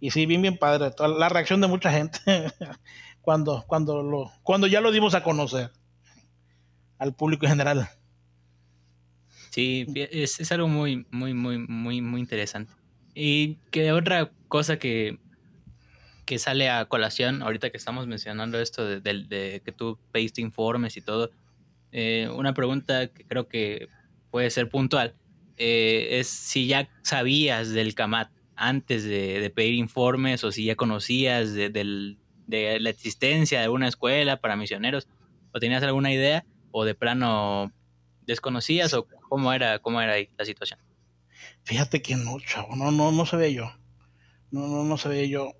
[0.00, 0.90] Y sí, bien, bien padre.
[0.90, 2.18] Toda la reacción de mucha gente
[3.20, 5.70] cuando, cuando, lo, cuando ya lo dimos a conocer
[6.98, 7.88] al público en general.
[9.50, 12.72] Sí, es, es algo muy, muy, muy, muy, muy interesante.
[13.20, 15.18] Y que otra cosa que,
[16.24, 21.00] que sale a colación, ahorita que estamos mencionando esto de, que tú pediste informes y
[21.00, 21.32] todo,
[21.90, 23.88] eh, una pregunta que creo que
[24.30, 25.16] puede ser puntual
[25.56, 31.54] eh, es si ya sabías del CAMAT antes de, pedir informes o si ya conocías
[31.54, 35.08] de, de la existencia de una escuela para misioneros
[35.50, 37.72] o tenías alguna idea o de plano
[38.26, 40.78] desconocías o cómo era, cómo era ahí la situación.
[41.68, 43.70] Fíjate que no, chavo, no, no, no sabía yo.
[44.50, 45.52] No, no, no sabía yo.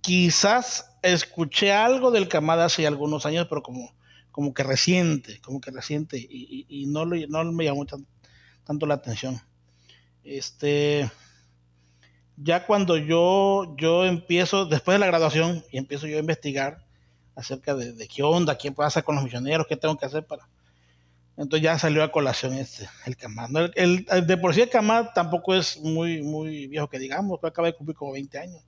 [0.00, 3.94] Quizás escuché algo del Camada hace algunos años, pero como,
[4.30, 7.84] como que reciente, como que reciente, y, no, no me llamó
[8.64, 9.42] tanto la atención.
[10.24, 11.10] Este,
[12.38, 16.86] ya cuando yo, yo empiezo, después de la graduación, y empiezo yo a investigar
[17.36, 20.48] acerca de, de qué onda, qué pasa con los misioneros, qué tengo que hacer para,
[21.36, 23.50] entonces ya salió a colación este, el Camad.
[23.74, 27.74] El, de por sí el Camad tampoco es muy, muy viejo que digamos, acaba de
[27.74, 28.62] cumplir como 20 años.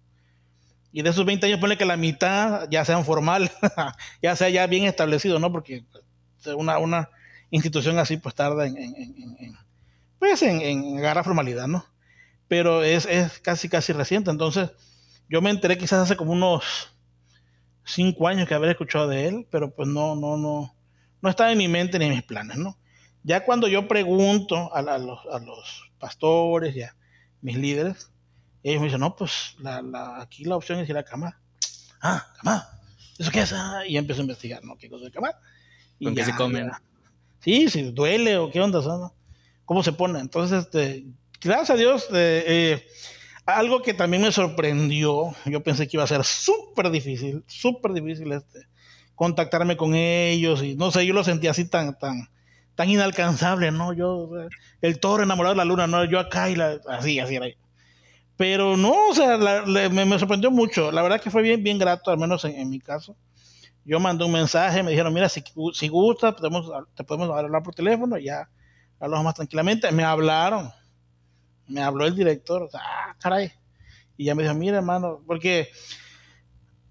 [0.90, 3.50] Y de esos 20 años pone que la mitad ya sean formal,
[4.22, 5.53] ya sea ya bien establecido, ¿no?
[5.53, 5.85] Porque
[6.57, 7.11] una, una
[7.50, 9.59] institución así pues tarda en, en,
[10.18, 11.85] pues en, agarrar formalidad, ¿no?
[12.48, 14.31] Pero es, es casi, casi reciente.
[14.31, 14.70] Entonces
[15.29, 16.94] yo me enteré quizás hace como unos
[17.85, 20.74] 5 años que haber escuchado de él, pero pues no, no, no
[21.25, 22.79] no estaba en mi mente ni en mis planes, ¿no?
[23.23, 26.95] Ya cuando yo pregunto a, los, pastores y a
[27.41, 28.11] mis líderes,
[28.63, 31.41] ellos me dicen, no, pues la, aquí la opción es ir a cama.
[32.03, 32.69] Ah, cama.
[33.19, 33.55] ¿Eso qué es?
[33.55, 34.77] Ah, y empiezo a investigar, ¿no?
[34.77, 35.31] ¿Qué cosa es cama?
[35.99, 36.71] Y ¿Con qué se comen?
[37.41, 38.83] Sí, si duele o qué onda.
[39.65, 40.21] ¿Cómo se pone?
[40.21, 41.07] Entonces, este,
[41.41, 42.87] gracias a Dios, eh, eh,
[43.47, 48.31] algo que también me sorprendió, yo pensé que iba a ser súper difícil, súper difícil
[48.33, 48.69] este,
[49.14, 52.29] contactarme con ellos y no sé, yo lo sentía así tan, tan,
[52.74, 53.92] tan inalcanzable, ¿no?
[53.92, 54.31] Yo,
[54.81, 56.05] el toro enamorado de la luna, ¿no?
[56.05, 57.46] Yo acá y la, así, así era.
[58.37, 60.90] Pero no, o sea, me, sorprendió mucho.
[60.90, 63.16] La verdad que fue bien, bien grato, al menos en, mi caso.
[63.85, 67.74] Yo mandé un mensaje, me dijeron, mira, si, si gustas, podemos, te podemos hablar por
[67.74, 68.48] teléfono, ya
[68.98, 69.92] hablamos más tranquilamente.
[69.92, 70.72] Me hablaron,
[71.68, 73.53] me habló el director, o sea, ah, caray.
[74.16, 75.68] Y ya me dijo, mira, hermano, porque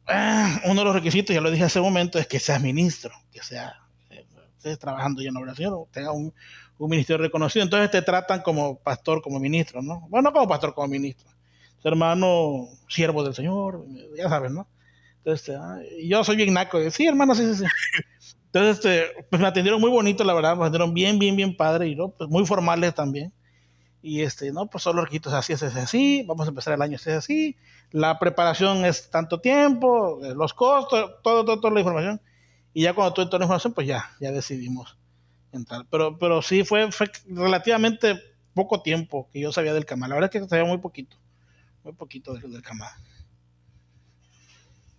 [0.07, 3.11] ah, uno de los requisitos, ya lo dije hace un momento, es que seas ministro,
[3.31, 3.73] que sea,
[4.09, 4.25] eh,
[4.57, 6.33] estés trabajando ya en oración, tenga un,
[6.77, 7.63] un ministerio reconocido.
[7.63, 10.07] Entonces te tratan como pastor, como ministro, ¿no?
[10.09, 11.29] Bueno, como pastor, como ministro.
[11.83, 13.85] hermano, siervo del Señor,
[14.17, 14.67] ya sabes, ¿no?
[15.17, 16.79] Entonces, ah, yo soy bien naco.
[16.91, 17.65] Sí, hermano, sí, sí, sí.
[18.47, 21.87] Entonces, este, pues me atendieron muy bonito, la verdad, me atendieron bien, bien, bien padre,
[21.87, 22.09] y ¿no?
[22.09, 23.33] pues muy formales también.
[24.01, 27.09] Y este, no, pues solo requisitos así, así, así, vamos a empezar el año así,
[27.11, 27.57] así.
[27.93, 32.21] La preparación es tanto tiempo, eh, los costos, todo, todo, toda la información.
[32.73, 34.97] Y ya cuando tuve toda la información, pues ya, ya decidimos
[35.51, 35.85] entrar.
[35.89, 38.19] Pero, pero sí fue, fue relativamente
[38.53, 40.07] poco tiempo que yo sabía del CAMA.
[40.07, 41.17] La verdad es que sabía muy poquito,
[41.83, 42.89] muy poquito del, del CAMA.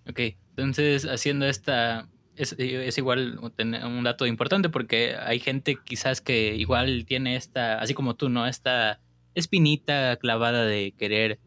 [0.09, 6.55] Ok, entonces haciendo esta, es, es, igual un dato importante porque hay gente quizás que
[6.55, 8.47] igual tiene esta, así como tú, ¿no?
[8.47, 9.01] Esta
[9.35, 11.41] espinita clavada de querer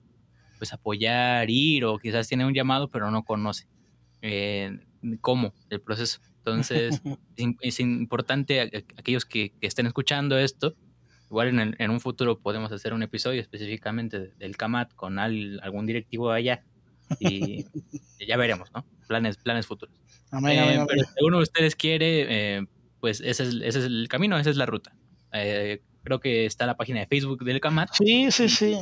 [0.57, 3.67] pues apoyar, ir o quizás tiene un llamado pero no conoce
[4.21, 4.79] eh,
[5.21, 6.19] cómo el proceso.
[6.37, 7.01] Entonces
[7.61, 8.61] es, importante
[8.97, 10.75] aquellos que, estén escuchando esto,
[11.29, 16.31] igual en, en, un futuro podemos hacer un episodio específicamente del CAMAT con algún directivo
[16.31, 16.63] allá
[17.19, 17.65] y
[18.27, 18.85] ya veremos, ¿no?
[19.07, 19.95] Planes, planes futuros.
[20.49, 22.25] Eh, pero si uno de ustedes quiere,
[22.57, 22.65] eh,
[22.99, 24.93] pues ese es, ese es, el camino, esa es la ruta.
[26.07, 27.89] Eh, creo que está la página de Facebook del CAMAT.
[27.93, 28.77] Sí, sí, sí.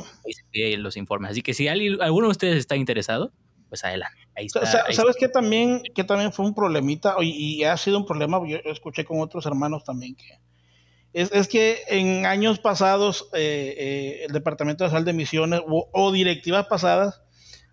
[0.54, 1.32] Ahí los informes.
[1.32, 3.32] Así que si alguien, alguno de ustedes está interesado,
[3.68, 4.16] pues adelante.
[4.36, 7.16] Ahí está, ¿Sabes qué también, que también fue un problemita?
[7.20, 10.38] Y, ha sido un problema, yo escuché con otros hermanos también que...
[11.12, 17.22] Es, es que en años pasados el Departamento de Nacional de Misiones o, directivas pasadas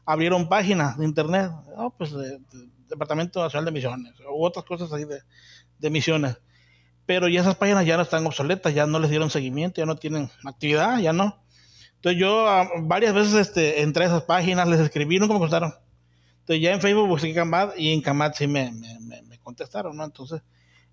[0.06, 1.52] abrieron páginas de internet,
[1.98, 2.40] pues de,
[2.88, 5.20] Departamento Nacional de Misiones u otras cosas así de,
[5.80, 6.38] de, misiones.
[7.06, 9.96] Pero ya esas páginas ya no están obsoletas, ya no les dieron seguimiento, ya no
[9.96, 11.44] tienen actividad, ya no.
[11.96, 15.74] Entonces yo ah, varias veces este, entré a esas páginas, les escribí, nunca me contestaron.
[16.40, 20.04] Entonces ya en Facebook busqué Camad y en Camad sí me, me, me, contestaron, ¿no?
[20.04, 20.42] Entonces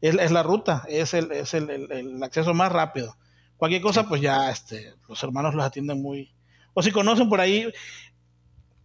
[0.00, 3.16] es, es, la ruta, es, el, es el, el, el, acceso más rápido.
[3.56, 6.32] Cualquier cosa, pues ya este, los hermanos los atienden muy...
[6.74, 7.72] O si conocen por ahí,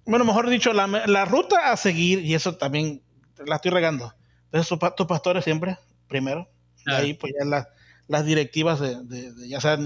[0.06, 3.02] bueno, mejor dicho, la, la, ruta a seguir, y eso también
[3.46, 4.14] la estoy regando.
[4.52, 6.48] Entonces, tus pastores siempre, primero.
[6.86, 7.68] Y ahí, pues ya
[8.08, 9.78] las directivas de, de, ya sea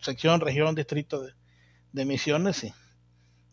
[0.00, 1.32] sección, región, distrito de,
[1.92, 2.72] de misiones, sí.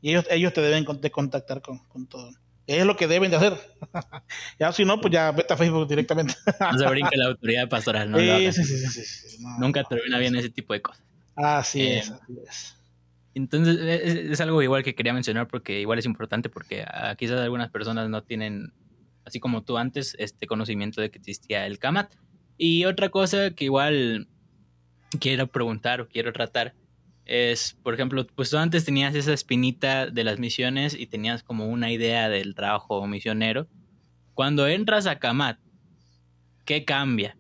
[0.01, 2.31] Y ellos, ellos te deben de contactar con, con todo.
[2.67, 3.57] Es lo que deben de hacer.
[4.59, 6.35] ya si no, pues ya vete a Facebook directamente.
[6.59, 8.19] no se brinca la autoridad pastoral, ¿no?
[8.19, 9.43] Sí, sí, sí, sí, sí.
[9.59, 11.03] Nunca termina bien ese tipo de cosas.
[11.35, 12.77] Así eh, es, así es.
[13.35, 17.39] Entonces, e, es, algo igual que quería mencionar porque igual es importante porque ah, quizás
[17.39, 18.73] algunas personas no tienen,
[19.23, 22.13] así como tú antes, este conocimiento de que existía el CAMAT.
[22.57, 24.27] Y otra cosa que igual
[25.19, 26.73] quiero preguntar o quiero tratar
[27.25, 31.67] es, por ejemplo, pues tú antes tenías esa espinita de las misiones y tenías como
[31.67, 33.67] una idea del trabajo misionero.
[34.33, 35.59] Cuando entras a CAMAT,
[36.65, 37.37] ¿qué cambia?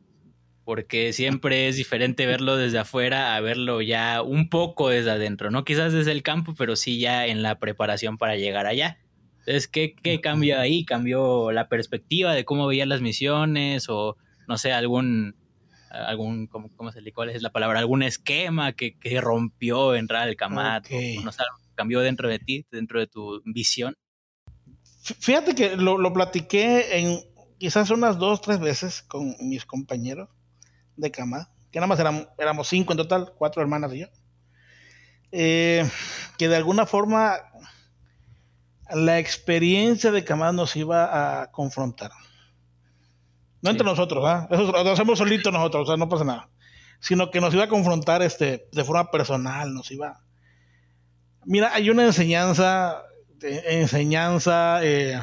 [0.67, 5.63] porque siempre es diferente verlo desde afuera a verlo ya un poco desde adentro, ¿no?
[5.63, 8.97] Quizás desde el campo, pero sí ya en la preparación para llegar allá.
[9.39, 10.83] Entonces, ¿qué, qué cambió ahí?
[10.83, 15.35] ¿Cambió la perspectiva de cómo veían las misiones o, no sé, algún,
[15.91, 17.79] algún ¿cómo, cómo se le cuál es la palabra?
[17.79, 20.89] ¿Algún esquema que, que rompió entrar al camat?
[21.23, 21.43] no sé,
[21.75, 23.95] cambió dentro de ti, dentro de tu visión.
[25.01, 27.19] Fíjate que lo, lo platiqué en
[27.57, 30.29] quizás unas dos, tres veces con mis compañeros
[30.95, 34.07] de cama, que nada más éramos, éramos cinco en total, cuatro hermanas y yo,
[35.31, 35.89] eh,
[36.37, 37.37] que de alguna forma
[38.89, 42.11] la experiencia de cama nos iba a confrontar.
[43.61, 44.47] No entre nosotros, ¿ah?
[44.51, 46.49] Eso lo hacemos solitos nosotros, o sea, no pasa nada.
[46.99, 50.21] Sino que nos iba a confrontar este, de forma personal, nos iba.
[51.45, 53.03] Mira, hay una enseñanza,
[53.41, 55.19] enseñanza, eh,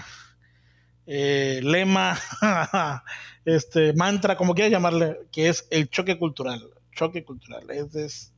[1.06, 2.18] eh, lema,
[3.44, 6.70] este mantra, como quieras llamarle, que es el choque cultural.
[6.92, 7.68] Choque cultural.
[7.70, 8.32] Es,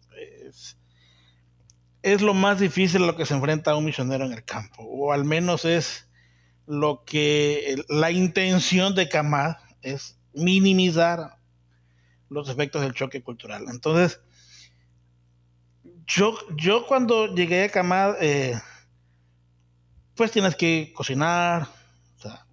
[2.03, 5.13] es, lo más difícil a lo que se enfrenta un misionero en el campo, o
[5.13, 6.09] al menos es
[6.67, 11.39] lo que la intención de Kamad es minimizar
[12.29, 13.67] los efectos del choque cultural.
[13.69, 14.21] Entonces,
[16.07, 18.61] yo, yo cuando llegué a Camad, eh,
[20.15, 21.69] pues tienes que cocinar,
[22.17, 22.47] o sea,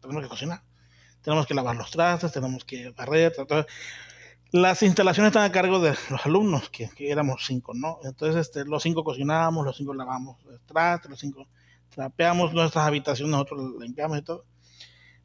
[0.00, 0.62] tenemos que cocinar,
[1.22, 3.32] tenemos que lavar los trastes, tenemos que barrer,
[4.52, 7.98] las instalaciones están a cargo de los alumnos, que, éramos cinco, ¿no?
[8.02, 11.46] Entonces, este, los cinco cocinamos, los cinco lavamos trastes, los cinco
[11.90, 14.44] trapeamos nuestras habitaciones, nosotros limpiamos y todo.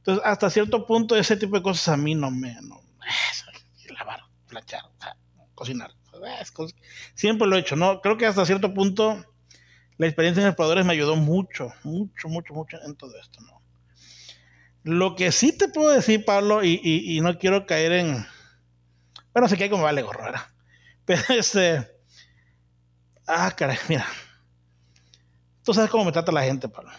[0.06, 2.54] Entonces, hasta cierto punto, ese tipo de cosas a mí no me...
[2.62, 2.80] No,
[3.98, 4.84] lavar, planchar,
[5.56, 5.92] cocinar.
[7.16, 8.02] Siempre lo he hecho, ¿no?
[8.02, 9.26] Creo que hasta cierto punto
[9.98, 13.64] la experiencia en exploradores me ayudó mucho, mucho, mucho, mucho en todo esto, ¿no?
[14.84, 18.28] Lo que sí te puedo decir, Pablo, y, no quiero caer en...
[19.34, 20.42] Bueno, se cae como vale gorro, ¿verdad?
[21.06, 21.92] Pero este...
[23.26, 24.06] Ah, caray, mira.
[25.64, 26.92] Tú sabes cómo me trata la gente, Pablo.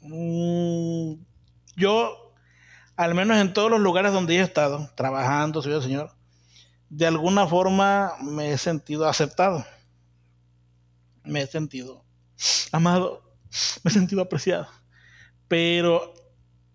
[0.00, 1.27] Mm,
[1.78, 2.34] yo,
[2.96, 6.12] al menos en todos los lugares donde he estado, trabajando, soy el Señor,
[6.90, 9.64] de alguna forma me he sentido aceptado.
[11.24, 12.08] Me he sentido
[12.72, 13.22] amado,
[13.82, 14.68] me he sentido apreciado.
[15.46, 16.14] Pero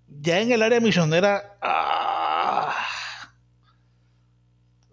[0.07, 2.75] ya en el área misionera, ah,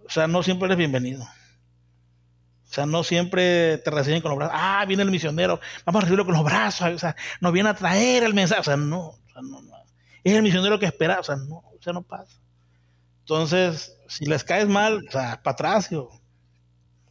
[0.07, 1.23] o sea, no siempre eres bienvenido.
[1.23, 4.57] O sea, no siempre te reciben con los brazos.
[4.57, 6.88] Ah, viene el misionero, vamos a recibirlo con los brazos.
[6.88, 8.61] O sea, nos viene a traer el mensaje.
[8.61, 9.80] O sea, no, o sea, no, no.
[10.25, 11.21] Es el misionero que espera.
[11.21, 12.39] O sea, no, o sea, no pasa.
[13.21, 15.91] Entonces, si les caes mal, o sea, para atrás,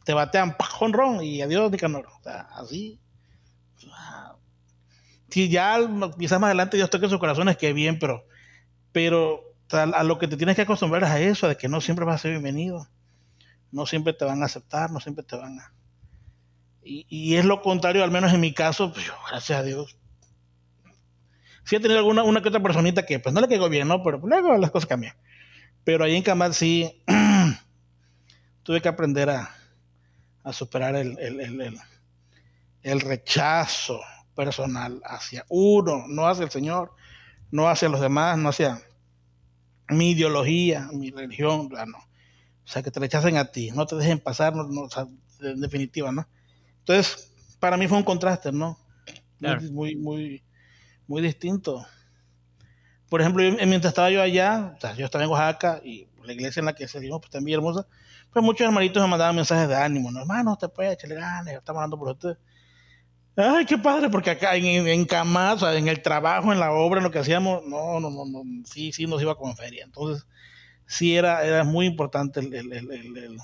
[0.04, 0.56] te batean
[0.92, 2.06] ron y adiós, Nicanor.
[2.06, 3.00] O sea, así.
[5.28, 5.78] si ya
[6.18, 8.24] quizás más adelante Dios toque sus corazones, que bien, pero,
[8.92, 12.04] pero a lo que te tienes que acostumbrar es a eso, de que no siempre
[12.04, 12.86] vas a ser bienvenido.
[13.72, 15.72] No siempre te van a aceptar, no siempre te van a.
[16.82, 19.96] Y, es lo contrario, al menos en mi caso, pues gracias a Dios.
[21.70, 24.02] Sí he tenido alguna una que otra personita que pues no le quedó bien, ¿no?
[24.02, 25.14] Pero luego las cosas cambian.
[25.84, 27.00] Pero ahí en Camal sí
[28.64, 29.54] tuve que aprender a,
[30.50, 31.16] superar el,
[32.82, 34.00] el, rechazo
[34.34, 36.90] personal hacia uno, no hacia el Señor,
[37.52, 38.82] no hacia los demás, no hacia
[39.90, 41.98] mi ideología, mi religión, no.
[41.98, 45.06] O sea, que te rechacen a ti, no te dejen pasar, no, o sea,
[45.40, 46.26] en definitiva, ¿no?
[46.80, 48.76] Entonces, para mí fue un contraste, ¿no?
[49.70, 50.42] Muy, muy,
[51.10, 51.84] muy distinto
[53.10, 56.60] por ejemplo, mientras estaba yo allá, o sea, yo estaba en Oaxaca y la iglesia
[56.60, 57.86] en la que seguimos pues también hermosa,
[58.32, 60.20] pues muchos hermanitos me mandaban mensajes de ánimo, ¿no?
[60.20, 62.38] hermano, te puedes echarle ganas, estamos hablando por usted.
[63.36, 66.98] Ay, qué padre, porque acá en, en o sea, en el trabajo, en la obra,
[66.98, 69.84] en lo que hacíamos, no, no, no, no sí, sí nos iba como en feria.
[69.84, 70.28] Entonces,
[70.86, 73.38] sí era, era muy importante el,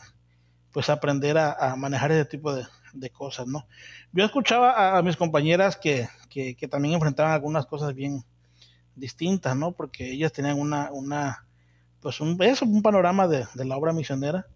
[0.70, 2.64] pues aprender a, manejar ese tipo de,
[2.98, 3.66] de, cosas, ¿no?
[4.12, 8.24] Yo escuchaba a, mis compañeras que, que, que, también enfrentaban algunas cosas bien,
[8.96, 9.72] distintas, ¿no?
[9.72, 11.46] Porque ellas tenían una, una
[12.00, 14.46] pues un, eso, un panorama de, la obra misionera,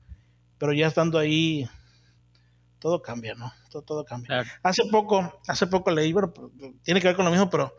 [0.58, 1.68] pero ya estando ahí,
[2.78, 3.52] todo cambia, ¿no?
[3.70, 4.44] Todo, todo cambia.
[4.62, 6.32] Hace poco, hace poco leí, pero
[6.82, 7.76] tiene que ver con lo mismo, pero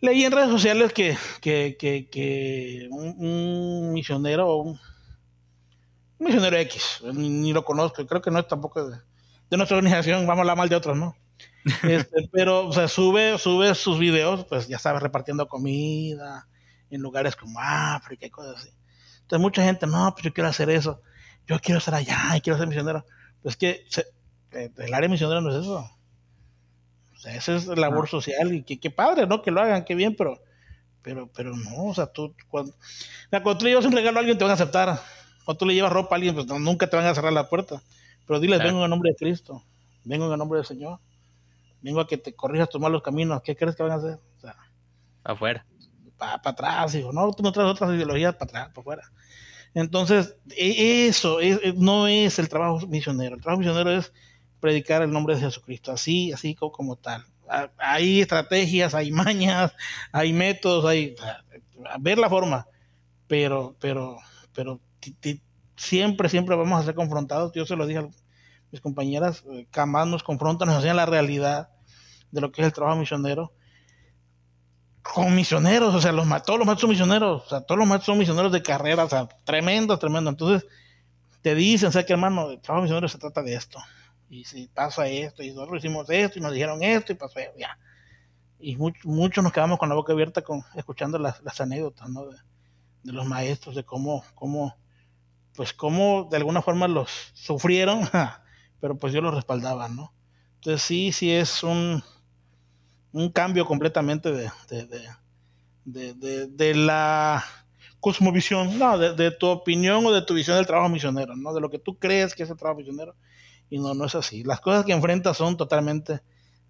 [0.00, 1.76] leí en redes sociales que, que,
[2.10, 4.80] que, un, misionero, un,
[6.18, 8.98] un misionero X, ni, lo conozco, creo que no es tampoco de,
[9.52, 11.14] de nuestra organización, vamos a hablar mal de otros, ¿no?
[11.82, 16.48] Este, pero, o sea, sube, sube sus videos, pues ya sabes, repartiendo comida
[16.88, 18.70] en lugares como África y cosas así.
[19.20, 21.02] Entonces, mucha gente, no, pues yo quiero hacer eso,
[21.46, 23.04] yo quiero estar allá y quiero ser misionero.
[23.42, 23.84] Pues que
[24.52, 25.84] eh, el área misionera no es eso.
[27.14, 29.42] O sea, esa es labor social y qué padre, ¿no?
[29.42, 30.40] Que lo hagan, qué bien, pero,
[31.02, 32.74] pero, pero no, o sea, tú, cuando,
[33.28, 34.98] cuando tú le llevas un regalo a alguien, te van a aceptar.
[35.44, 37.82] Cuando tú le llevas ropa a alguien, pues nunca te van a cerrar la puerta.
[38.26, 39.62] Pero diles, vengo en el nombre de Cristo,
[40.04, 40.98] vengo en el nombre del Señor
[41.82, 44.18] vengo a que te corrijas tus malos caminos, ¿qué crees que van a hacer?
[44.38, 44.56] O sea,
[45.24, 45.66] afuera.
[46.16, 49.02] Para atrás, hijo, no, tú no traes otras ideologías para atrás, para afuera.
[49.74, 51.38] Entonces, e, eso
[51.76, 53.34] no es el trabajo misionero.
[53.34, 54.12] El trabajo misionero es
[54.60, 57.24] predicar el nombre de Jesucristo, así, así como, como tal.
[57.76, 59.74] Hay estrategias, hay mañas,
[60.12, 61.16] hay métodos, hay
[61.98, 62.68] ver la forma,
[63.26, 64.18] pero, pero,
[64.54, 64.80] pero
[65.74, 67.52] siempre, siempre vamos a ser confrontados.
[67.52, 68.08] Yo se lo dije
[68.72, 69.68] mis compañeras, eh,
[70.06, 71.68] nos confrontan, nos enseñan la realidad
[72.30, 73.52] de lo que es el trabajo misionero.
[75.02, 78.06] Con misioneros, o sea, los, todos los maestros son misioneros, o sea, todos los maestros
[78.06, 80.30] son misioneros de carrera, o sea, tremendo, tremendo.
[80.30, 80.66] Entonces,
[81.42, 83.78] te dicen, o sea, que hermano, el trabajo misionero se trata de esto.
[84.30, 87.78] Y si pasa esto, y nosotros hicimos esto, y nos dijeron esto, y pasó ya.
[88.58, 92.26] Y muchos nos quedamos con la boca abierta con, escuchando las, las anécdotas, ¿no?
[92.26, 92.38] De,
[93.02, 94.76] de, los maestros, de cómo, cómo,
[95.54, 98.08] pues cómo de alguna forma los sufrieron
[98.82, 100.12] pero pues yo lo respaldaba, ¿no?
[100.56, 102.02] Entonces sí, sí es un,
[103.12, 104.50] un cambio completamente de,
[105.84, 107.44] de, de, de, la
[108.00, 111.54] cosmovisión, no, de, tu opinión o de tu visión del trabajo misionero, ¿no?
[111.54, 113.14] De lo que tú crees que es el trabajo misionero.
[113.70, 114.42] Y no, no es así.
[114.42, 116.20] Las cosas que enfrentas son totalmente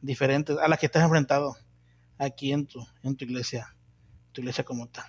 [0.03, 1.57] diferentes a las que estás enfrentado
[2.19, 3.75] aquí en tu, en tu iglesia,
[4.33, 5.07] tu iglesia como tal.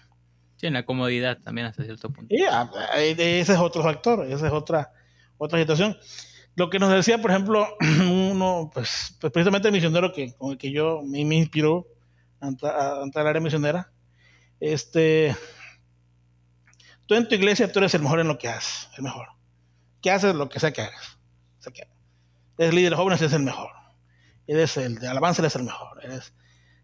[0.56, 2.34] Sí, en la comodidad también hasta cierto punto.
[2.50, 4.94] Ah, ese es otro factor, esa es otra,
[5.38, 5.98] otra situación.
[6.56, 10.58] Lo que nos decía, por ejemplo, uno, pues, pues, precisamente el misionero que, con el
[10.58, 11.88] que yo me, inspiró
[12.40, 13.92] a área misionera,
[14.60, 15.36] este,
[17.06, 19.28] tú en tu iglesia tú eres el mejor en lo que haces, el mejor.
[20.02, 20.36] ¿Qué haces?
[20.36, 21.18] Lo que sea que hagas.
[21.60, 21.88] O sea,
[22.58, 23.72] eres líder de jóvenes, es el mejor.
[24.46, 26.04] Eres el de alabanza, eres el mejor.
[26.04, 26.34] Eres,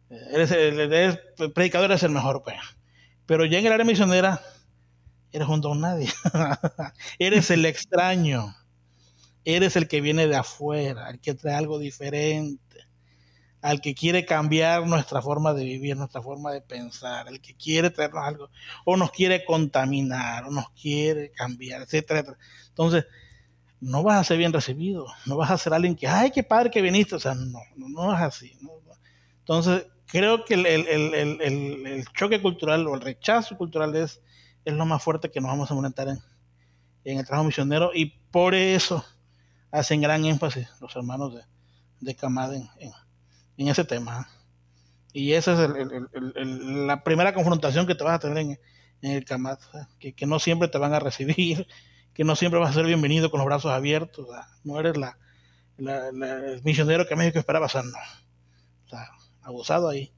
[0.10, 2.42] eres, el, predicador, eres el mejor.
[2.44, 2.56] Pues.
[3.26, 4.42] Pero ya en el área misionera,
[5.32, 6.10] eres un don nadie.
[7.20, 8.56] eres el extraño.
[9.46, 12.60] Eres el que viene de afuera, el que trae algo diferente
[13.62, 17.90] al que quiere cambiar nuestra forma de vivir, nuestra forma de pensar, el que quiere
[17.90, 18.50] traernos algo,
[18.86, 22.38] o nos quiere contaminar, o nos quiere cambiar, etcétera,
[22.70, 23.06] Entonces,
[23.82, 26.72] no vas a ser bien recibido, no vas a ser alguien que, ay, qué padre
[26.72, 28.58] que viniste, o sea, no, no, es así.
[29.40, 34.22] Entonces, creo que el, choque cultural o el rechazo cultural es,
[34.66, 36.20] es lo más fuerte que nos vamos a enfrentar en,
[37.04, 39.04] el trabajo misionero y por eso
[39.72, 41.42] hacen gran énfasis los hermanos de,
[42.02, 42.18] de
[42.80, 42.92] en
[43.60, 44.28] en ese tema.
[45.12, 45.70] Y esa es
[46.14, 48.58] la primera confrontación que te vas a tener en,
[49.02, 49.60] el CAMAT,
[50.00, 51.68] que, no siempre te van a recibir,
[52.14, 54.28] que no siempre vas a ser bienvenido con los brazos abiertos,
[54.64, 55.18] no eres la,
[55.78, 57.98] el misionero que México esperaba ser, no.
[58.86, 59.10] O sea,
[59.42, 60.14] abusado ahí,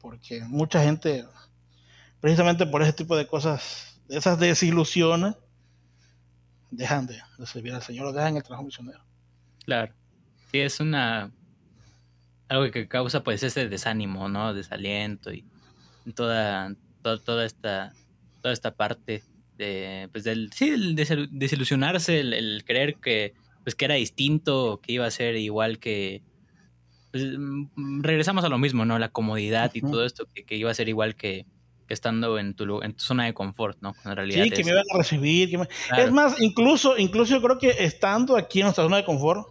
[0.00, 1.24] porque mucha gente,
[2.20, 5.36] precisamente por ese tipo de cosas, esas desilusiones,
[6.72, 9.04] dejan de, de servir al Señor o dejan el trabajo misionero.
[9.64, 9.94] Claro,
[10.50, 11.30] sí, es una
[12.52, 14.52] algo que causa pues ese desánimo, ¿no?
[14.52, 15.44] Desaliento y
[16.14, 17.94] toda, toda, esta,
[18.42, 19.22] toda esta parte
[19.56, 25.06] de, pues del, sí, el desilusionarse, el, creer que, pues que era distinto, que iba
[25.06, 26.22] a ser igual que,
[27.10, 28.98] pues, mm, regresamos a lo mismo, ¿no?
[28.98, 31.46] La comodidad y todo esto, que, iba a ser igual que,
[31.88, 33.94] estando en tu, en tu zona de confort, ¿no?
[34.04, 35.58] En realidad sí, que me iban a recibir.
[35.96, 39.46] Es más, incluso, incluso yo creo que estando aquí en nuestra zona de confort,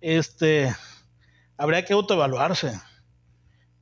[0.00, 0.74] este,
[1.56, 2.72] habría que autoevaluarse.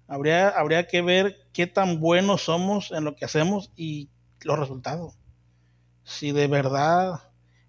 [0.07, 4.11] Habría, habría que ver qué tan buenos somos en lo que hacemos y
[4.43, 5.19] los resultados.
[6.03, 7.23] Si de verdad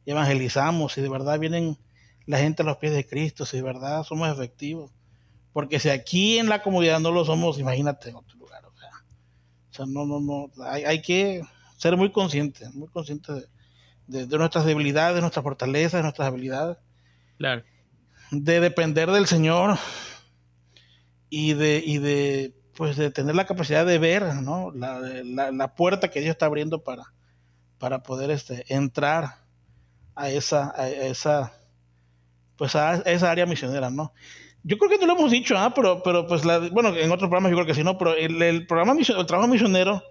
[0.05, 1.77] evangelizamos, si de verdad vienen
[2.25, 4.91] la gente a los pies de Cristo, si de verdad somos efectivos.
[5.53, 8.44] Porque si aquí en la comunidad no lo somos, imagínate en otro.
[9.75, 10.51] O sea, no, no, no.
[10.63, 11.41] Hay, que
[11.77, 13.47] ser muy conscientes, muy conscientes
[14.07, 16.77] de, de, nuestras debilidades, de nuestras fortalezas, de nuestras habilidades.
[17.37, 17.63] Claro
[18.31, 19.77] de depender del Señor
[21.29, 24.71] y de, y de, pues de tener la capacidad de ver ¿no?
[24.71, 27.13] la, la, puerta que Dios está abriendo para,
[27.77, 29.45] para poder este, entrar
[30.15, 31.53] a esa, a esa,
[32.57, 34.13] pues a esa área misionera, ¿no?
[34.67, 35.71] Yo creo que no lo hemos dicho, ¿ah?
[35.75, 37.99] pero, pero pues la, bueno, en otros programas yo creo que sí, ¿no?
[37.99, 40.01] Pero el, el programa, el trabajo misionero,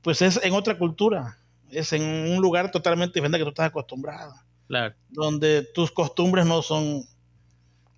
[0.00, 1.36] pues es en otra cultura,
[1.70, 4.32] es en un lugar totalmente diferente que tú estás acostumbrado.
[4.68, 4.94] Claro.
[5.10, 7.04] Donde tus costumbres no son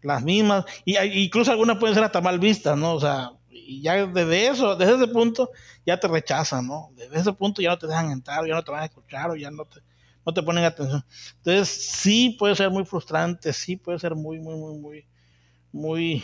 [0.02, 2.94] las mismas, y incluso algunas pueden ser hasta mal vistas, ¿no?
[2.94, 5.50] O sea, y ya desde eso, desde ese punto,
[5.86, 6.90] ya te rechazan, ¿no?
[6.96, 9.36] Desde ese punto ya no te dejan entrar, ya no te van a escuchar, o
[9.36, 9.80] ya no te,
[10.26, 11.04] no te ponen atención.
[11.36, 15.06] Entonces, sí puede ser muy frustrante, sí puede ser muy, muy, muy, muy,
[15.72, 16.22] muy,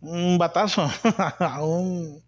[0.00, 0.90] un batazo,
[1.62, 2.22] un,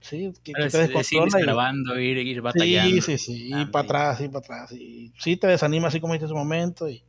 [0.00, 1.38] sí, que, te descontrola.
[1.40, 3.02] grabando, ir, ir batallando.
[3.02, 6.12] Sí, sí, sí, y para atrás, y para atrás, y sí te desanima así como
[6.12, 7.02] dice ese momento, y,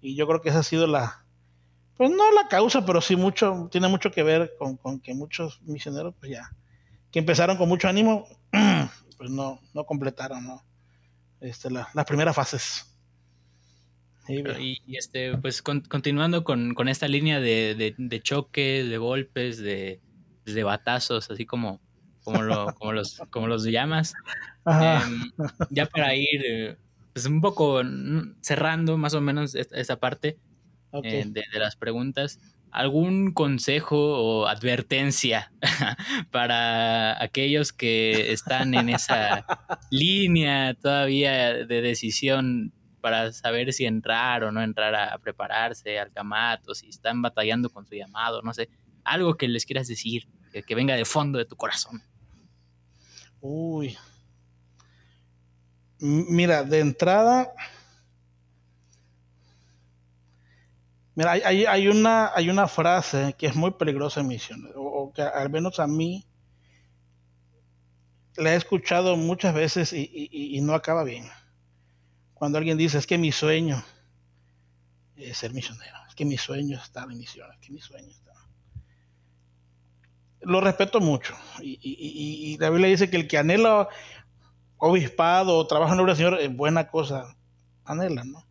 [0.00, 1.24] y yo creo que esa ha sido la,
[1.98, 6.14] pues no la causa, pero sí mucho, tiene mucho que ver con, que muchos misioneros,
[6.20, 6.52] pues ya,
[7.10, 8.28] que empezaron con mucho ánimo,
[9.18, 10.62] pues no, no completaron, ¿no?
[11.40, 12.87] Este, las primeras fases.
[14.28, 20.00] Y, este, pues continuando con, esta línea de, de, choques, de golpes, de,
[20.44, 21.80] de batazos, así como,
[22.24, 24.14] como, lo, como, los, como los llamas.
[24.68, 25.32] Em,
[25.70, 26.76] ya para ir eh,
[27.14, 27.80] pues un poco
[28.42, 30.38] cerrando más o menos esta parte,
[30.92, 32.38] eh, de, las preguntas.
[32.70, 35.52] ¿Algún consejo o advertencia
[36.30, 39.46] para aquellos que están en esa
[39.90, 42.72] línea todavía de decisión
[43.08, 47.86] para saber si entrar o no entrar a prepararse al camato, si están batallando con
[47.86, 48.68] su llamado, no sé,
[49.02, 50.28] algo que les quieras decir,
[50.66, 52.02] que, venga de fondo de tu corazón.
[53.40, 53.96] Uy.
[56.00, 57.50] Mira, de entrada,
[61.14, 65.48] Mira, hay, una, hay una frase que es muy peligrosa en misiones, o, que al
[65.48, 66.26] menos a mí
[68.36, 71.24] la he escuchado muchas veces y, no acaba bien.
[72.38, 73.84] Cuando alguien dice, es que mi sueño
[75.16, 78.08] es ser misionero, es que mi sueño es estar en misión, es que mi sueño
[78.08, 78.32] está...
[80.42, 81.34] Lo respeto mucho.
[81.60, 83.88] Y, la Biblia dice que el que anhela
[84.76, 87.36] obispado o trabaja en obra del Señor es buena cosa,
[87.84, 88.46] anhela, ¿no?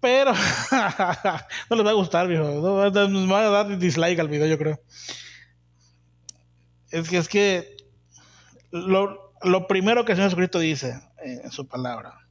[0.00, 0.32] Pero
[1.70, 2.44] no les va a gustar, viejo.
[2.44, 4.82] No, nos va a dar dislike al video, yo creo.
[6.90, 7.76] Es que es que
[8.70, 12.26] lo, lo primero que el Señor Jesucristo dice en su palabra.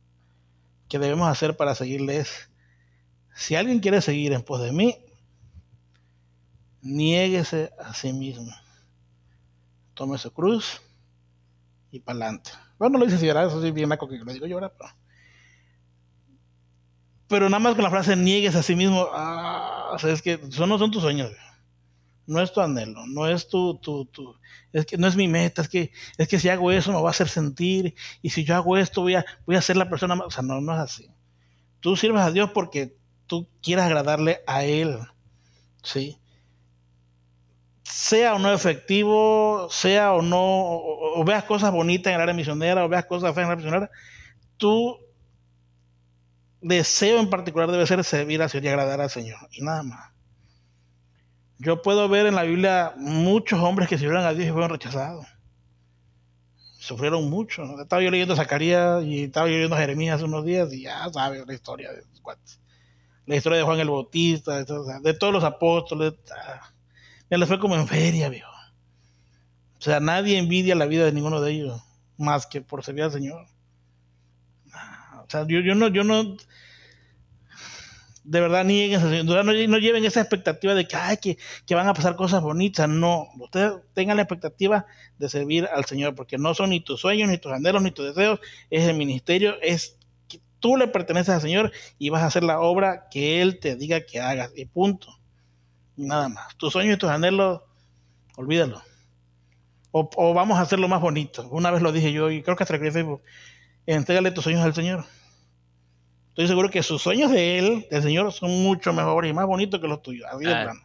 [0.88, 2.50] Que debemos hacer para seguirle es,
[3.34, 4.98] si alguien quiere seguir en pos de mí,
[6.82, 8.52] niéguese a sí mismo.
[9.94, 10.82] Tome su cruz
[11.92, 12.52] y para adelante.
[12.78, 14.90] Bueno, lo dice si eso sí bien que lo digo ahora, pero...
[17.28, 20.34] Pero nada más con la frase niegues a sí mismo, ah, o sea, es que
[20.34, 21.32] eso no son tus sueños
[22.28, 24.36] no es tu anhelo, no es tu, tu, tu,
[24.74, 27.10] es que no es mi meta, es que, es que si hago eso me va
[27.10, 30.16] a hacer sentir, y si yo hago esto voy a, voy a ser la persona
[30.16, 31.10] más, o sea, no, no es así.
[31.80, 32.96] Tú sirves a Dios porque
[33.28, 35.00] tú quieras agradarle a Él,
[35.84, 36.18] ¿sí?
[37.84, 42.86] Sea o no efectivo, sea o no, o, veas cosas bonitas en el área misionera,
[42.86, 43.92] o veas cosas feas en la área misionera,
[44.58, 44.98] tu
[46.62, 50.11] deseo en particular debe ser servir a Dios y agradar al Señor, y nada más.
[51.62, 55.28] Yo puedo ver en la Biblia muchos hombres que sirvieron a Dios y fueron rechazados.
[56.80, 57.80] Sufrieron mucho.
[57.80, 61.46] Estaba yo leyendo Zacarías y estaba yo leyendo Jeremías hace unos días y ya sabes
[61.46, 62.02] la historia de
[63.28, 66.14] La historia de Juan el Bautista, de, todos los apóstoles.
[67.30, 68.52] Ya les fue como en feria, viejo.
[69.78, 71.80] O sea, nadie envidia la vida de ninguno de ellos
[72.18, 73.46] más que por servir al Señor.
[75.14, 76.38] O sea, yo, yo no, yo no,
[78.24, 81.94] de verdad nieguen, no, no lleven esa expectativa de que, ay, que, que, van a
[81.94, 82.88] pasar cosas bonitas.
[82.88, 84.86] No, ustedes tengan la expectativa
[85.18, 88.06] de servir al Señor, porque no son ni tus sueños, ni tus anhelos, ni tus
[88.06, 89.98] deseos, es el ministerio, es
[90.28, 93.76] que tú le perteneces al Señor y vas a hacer la obra que Él te
[93.76, 95.08] diga que hagas, y punto.
[95.98, 96.56] Nada más.
[96.58, 97.62] Tus sueños y tus anhelos,
[98.36, 98.82] olvídalo.
[99.94, 101.48] O, vamos a hacerlo más bonito.
[101.50, 103.22] Una vez lo dije yo, y creo que hasta en Facebook,
[103.86, 105.06] entrégale tus sueños al Señor
[106.32, 109.82] estoy seguro que sus sueños de él, del Señor, son mucho mejores y más bonitos
[109.82, 110.82] que los tuyos, así de plano.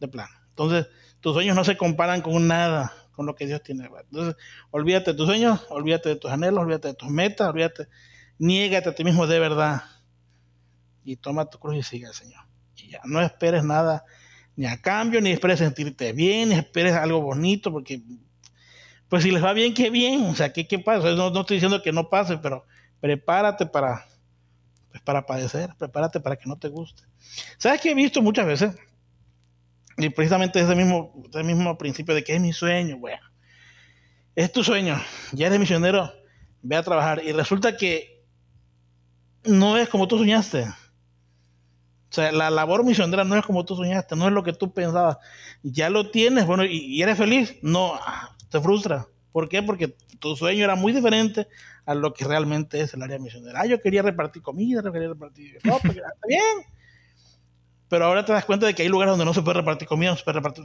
[0.00, 0.34] De plano.
[0.48, 0.88] Entonces,
[1.20, 3.88] tus sueños no se comparan con nada, con lo que Dios tiene.
[4.10, 4.34] Entonces,
[4.70, 7.88] olvídate de tus sueños, olvídate de tus anhelos, olvídate de tus metas, olvídate,
[8.38, 9.82] niégate a ti mismo de verdad.
[11.04, 12.40] Y toma tu cruz y sigue al Señor.
[12.76, 14.04] Y ya, no esperes nada,
[14.56, 18.02] ni a cambio, ni esperes sentirte bien, ni esperes algo bonito, porque,
[19.08, 20.22] pues si les va bien, qué bien.
[20.22, 21.10] O sea, ¿qué, qué pasa?
[21.10, 22.64] No, no estoy diciendo que no pase, pero
[23.00, 24.06] prepárate para
[24.92, 27.02] pues para padecer, prepárate para que no te guste.
[27.56, 28.76] ¿Sabes qué he visto muchas veces?
[29.96, 33.22] Y precisamente ese mismo, ese mismo principio de que es mi sueño, bueno,
[34.36, 35.00] es tu sueño,
[35.32, 36.12] ya eres misionero,
[36.60, 38.22] ve a trabajar y resulta que
[39.44, 40.64] no es como tú soñaste.
[40.64, 44.74] O sea, la labor misionera no es como tú soñaste, no es lo que tú
[44.74, 45.16] pensabas.
[45.62, 47.56] Ya lo tienes, bueno, y, y eres feliz.
[47.62, 49.06] No, ah, te frustra.
[49.32, 49.62] ¿Por qué?
[49.62, 51.48] Porque tu sueño era muy diferente
[51.84, 53.60] a lo que realmente es el área misionera.
[53.60, 55.58] Ah, yo quería repartir comida, quería repartir...
[55.64, 56.42] No, pues, está bien.
[57.88, 60.10] Pero ahora te das cuenta de que hay lugares donde no se puede repartir comida,
[60.10, 60.64] no se puede repartir,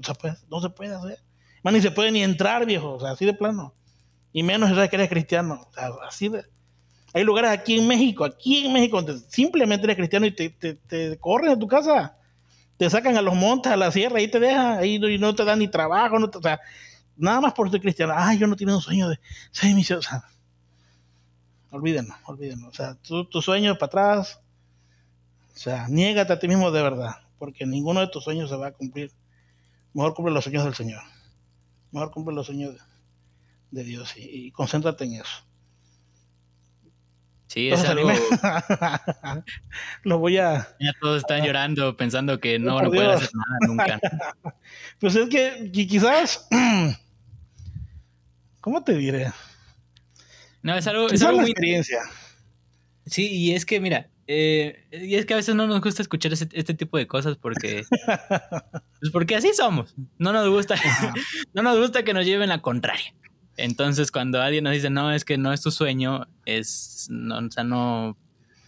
[0.49, 1.19] no se puede, hacer.
[1.63, 3.73] Man, ni se puede ni entrar, viejo, o sea, así de plano.
[4.31, 6.45] Y menos si que eres cristiano, o sea, así de...
[7.13, 10.75] Hay lugares aquí en México, aquí en México, donde simplemente eres cristiano y te, te,
[10.75, 12.17] te corren de tu casa.
[12.77, 15.33] Te sacan a los montes, a la sierra, y te dejan, ahí no, y no
[15.33, 16.59] te dan ni trabajo, no te, o sea,
[17.15, 18.13] nada más por ser cristiano.
[18.15, 19.19] Ah, yo no tengo un sueño de
[19.51, 20.07] ser misionero.
[21.71, 22.69] Olvídenlo, olvídenlo.
[22.69, 24.39] O sea, tu, tu sueño para atrás.
[25.55, 28.67] O sea, niégate a ti mismo de verdad, porque ninguno de tus sueños se va
[28.67, 29.11] a cumplir.
[29.93, 31.01] Mejor cumple los sueños del Señor.
[31.91, 32.75] Mejor cumple los sueños
[33.71, 35.43] de, Dios y, concéntrate en eso.
[37.47, 38.09] Sí, es algo...
[40.03, 40.67] Lo voy a...
[40.79, 43.99] Ya todos están llorando pensando que no, no pueden hacer nada nunca.
[44.99, 46.47] pues es que quizás...
[48.61, 49.31] ¿Cómo te diré?
[50.67, 51.51] No, es algo, es algo muy...
[51.51, 51.99] experiencia.
[53.05, 56.33] Sí, y es que, mira, eh, y es que a veces no nos gusta escuchar
[56.33, 57.85] este tipo de cosas porque...
[58.99, 59.95] pues porque así somos.
[60.17, 60.75] No nos gusta,
[61.53, 63.15] no nos gusta que nos lleven la contraria.
[63.55, 67.49] Entonces, cuando alguien nos dice, no, es que no es tu sueño, es, no, o
[67.49, 68.17] sea, no,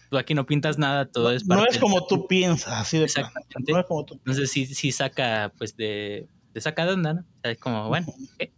[0.09, 3.73] tú aquí no pintas nada, todo es No es como tú piensas, así de Exactamente.
[3.73, 7.19] No es como tú Entonces, sí, sí saca, pues, de, de saca de onda, ¿no?
[7.19, 8.53] O sea, es como, bueno, ¿qué?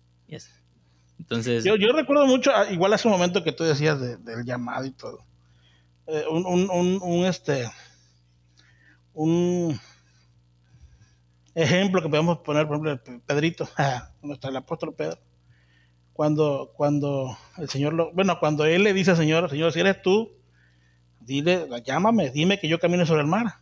[1.32, 1.64] Entonces.
[1.64, 4.92] Yo, yo recuerdo mucho, ah, igual hace un momento que tú decías del llamado y
[4.92, 5.24] todo.
[6.08, 7.70] Eh, un, un, un, este.
[9.14, 9.80] Un
[11.56, 13.70] ejemplo que podemos poner, por ejemplo, Pedrito,
[14.22, 15.20] nuestro, el apóstol Pedro.
[16.12, 20.02] cuando, cuando el Señor lo, bueno, cuando él le dice al Señor, Señor, si eres
[20.02, 20.34] tú,
[21.22, 23.62] dile, llámame, dime que yo camine sobre el mar.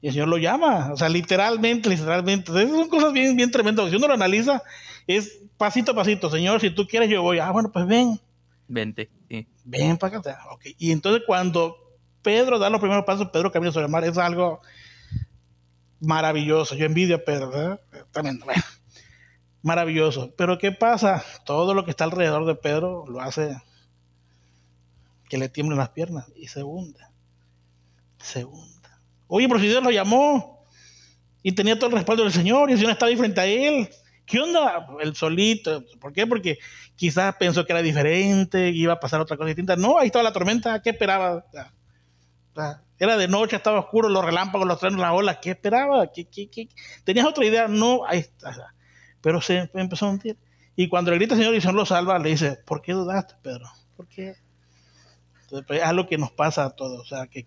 [0.00, 2.52] Y el Señor lo llama, o sea, literalmente, literalmente.
[2.52, 3.90] Esas son cosas bien, bien tremendas.
[3.90, 4.62] Si uno lo analiza,
[5.06, 6.30] es pasito a pasito.
[6.30, 7.38] Señor, si tú quieres, yo voy.
[7.38, 8.20] Ah, bueno, pues ven.
[8.68, 9.46] Vente, sí.
[9.64, 10.38] Ven para acá.
[10.52, 10.74] Okay.
[10.78, 11.76] Y entonces cuando
[12.22, 14.60] Pedro da los primeros pasos, Pedro camina sobre el mar, es algo
[16.00, 16.74] maravilloso.
[16.74, 17.80] Yo envidio a Pedro, ¿verdad?
[18.10, 18.46] Tremendo.
[18.46, 18.62] Bueno,
[19.62, 20.32] maravilloso.
[20.36, 21.24] Pero ¿qué pasa?
[21.44, 23.56] Todo lo que está alrededor de Pedro lo hace
[25.28, 27.00] que le tiemblen las piernas y se hunde.
[28.18, 28.88] Se hunde.
[29.26, 30.64] Oye, pero si Dios lo llamó
[31.42, 33.88] y tenía todo el respaldo del Señor y el Señor estaba ahí frente a él.
[34.26, 34.86] ¿Qué onda?
[35.00, 35.84] El solito.
[36.00, 36.26] ¿Por qué?
[36.26, 36.58] Porque
[36.96, 39.76] quizás pensó que era diferente, iba a pasar otra cosa distinta.
[39.76, 40.80] No, ahí estaba la tormenta.
[40.82, 41.44] ¿Qué esperaba?
[42.98, 45.38] Era de noche, estaba oscuro, los relámpagos, los trenes, las olas.
[45.42, 46.10] ¿Qué esperaba?
[46.12, 46.68] ¿Qué, qué,
[47.04, 47.68] ¿Tenías otra idea?
[47.68, 48.74] No, ahí está.
[49.20, 50.38] Pero se empezó a hundir.
[50.76, 52.92] Y cuando le grita al Señor y el Señor lo salva, le dice, ¿por qué
[52.92, 53.66] dudaste, Pedro?
[53.96, 54.36] ¿Por qué?
[55.42, 57.00] Entonces, pues, es algo que nos pasa a todos.
[57.00, 57.44] O sea, que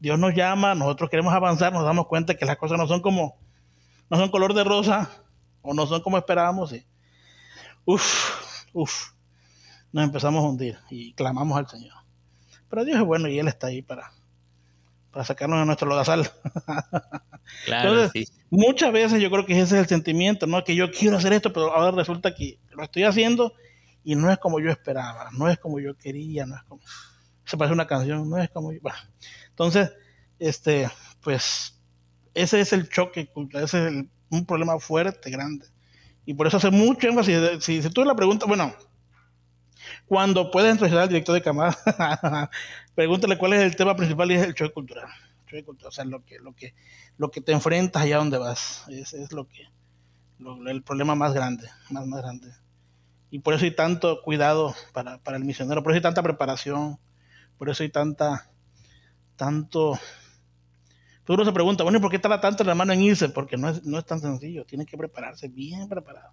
[0.00, 3.38] Dios nos llama, nosotros queremos avanzar, nos damos cuenta que las cosas no son como,
[4.10, 5.10] no son color de rosa,
[5.66, 6.72] o no son como esperábamos.
[6.72, 6.86] Y,
[7.84, 9.12] uf, uf,
[9.92, 11.94] nos empezamos a hundir y clamamos al Señor.
[12.68, 14.12] Pero Dios es bueno y Él está ahí para,
[15.10, 16.30] para sacarnos de nuestro lodazal.
[17.64, 18.34] Claro, Entonces, sí.
[18.50, 20.64] muchas veces yo creo que ese es el sentimiento, ¿no?
[20.64, 23.54] Que yo quiero hacer esto, pero ahora resulta que lo estoy haciendo
[24.02, 26.82] y no es como yo esperaba, no es como yo quería, no es como...
[27.44, 28.80] Se parece una canción, no es como yo...
[28.82, 28.98] Bueno,
[29.48, 29.92] entonces,
[30.40, 30.90] este,
[31.20, 31.80] pues,
[32.34, 35.66] ese es el choque, ese es el, un problema fuerte, grande.
[36.24, 37.64] Y por eso hace mucho énfasis.
[37.64, 38.74] Si, si tú la preguntas, bueno,
[40.06, 42.50] cuando puedes entrevistar al director de Camada,
[42.94, 45.08] pregúntale cuál es el tema principal y es el choque cultural.
[45.46, 46.74] Choque cultural, o sea, lo que, lo que,
[47.16, 48.84] lo que te enfrentas allá donde vas.
[48.88, 49.68] Es lo que,
[50.38, 52.52] lo, el problema más grande, más, más grande.
[53.30, 56.98] Y por eso hay tanto cuidado para, para el misionero, por eso hay tanta preparación,
[57.58, 58.50] por eso hay tanta,
[59.36, 59.98] tanto...
[61.28, 63.28] Uno se pregunta, bueno, ¿y por qué tarda tanto el hermano en irse?
[63.28, 66.32] Porque no es, no es tan sencillo, tiene que prepararse bien preparado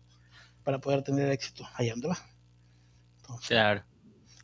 [0.64, 2.18] para poder tener éxito allá donde va.
[3.22, 3.84] Entonces, Claro.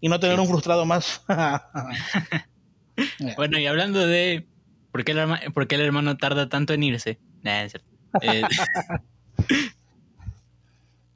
[0.01, 0.41] y no tener Sí.
[0.41, 1.23] un frustrado más.
[3.37, 4.45] Bueno, y hablando de
[4.91, 7.17] por qué el, herma- por qué el hermano tarda tanto en irse.
[7.43, 7.87] Nah, es cierto.
[8.21, 8.43] Eh,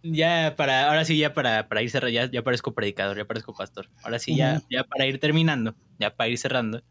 [0.03, 3.53] ya para, ahora sí, ya para, para ir cerrando, ya, ya parezco predicador, ya parezco
[3.53, 3.89] pastor.
[4.03, 6.81] Ahora sí, ya, ya para ir terminando, ya para ir cerrando.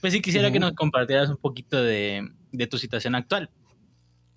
[0.00, 3.50] Pues sí quisiera que nos compartieras un poquito de, de tu situación actual.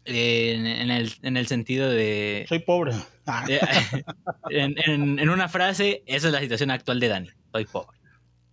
[0.05, 2.93] Eh, en, en el, en el sentido de, Soy pobre.
[3.28, 3.59] Ah, de-
[4.49, 7.30] en, una frase, esa es la situación actual de Dani.
[7.51, 7.97] Soy pobre.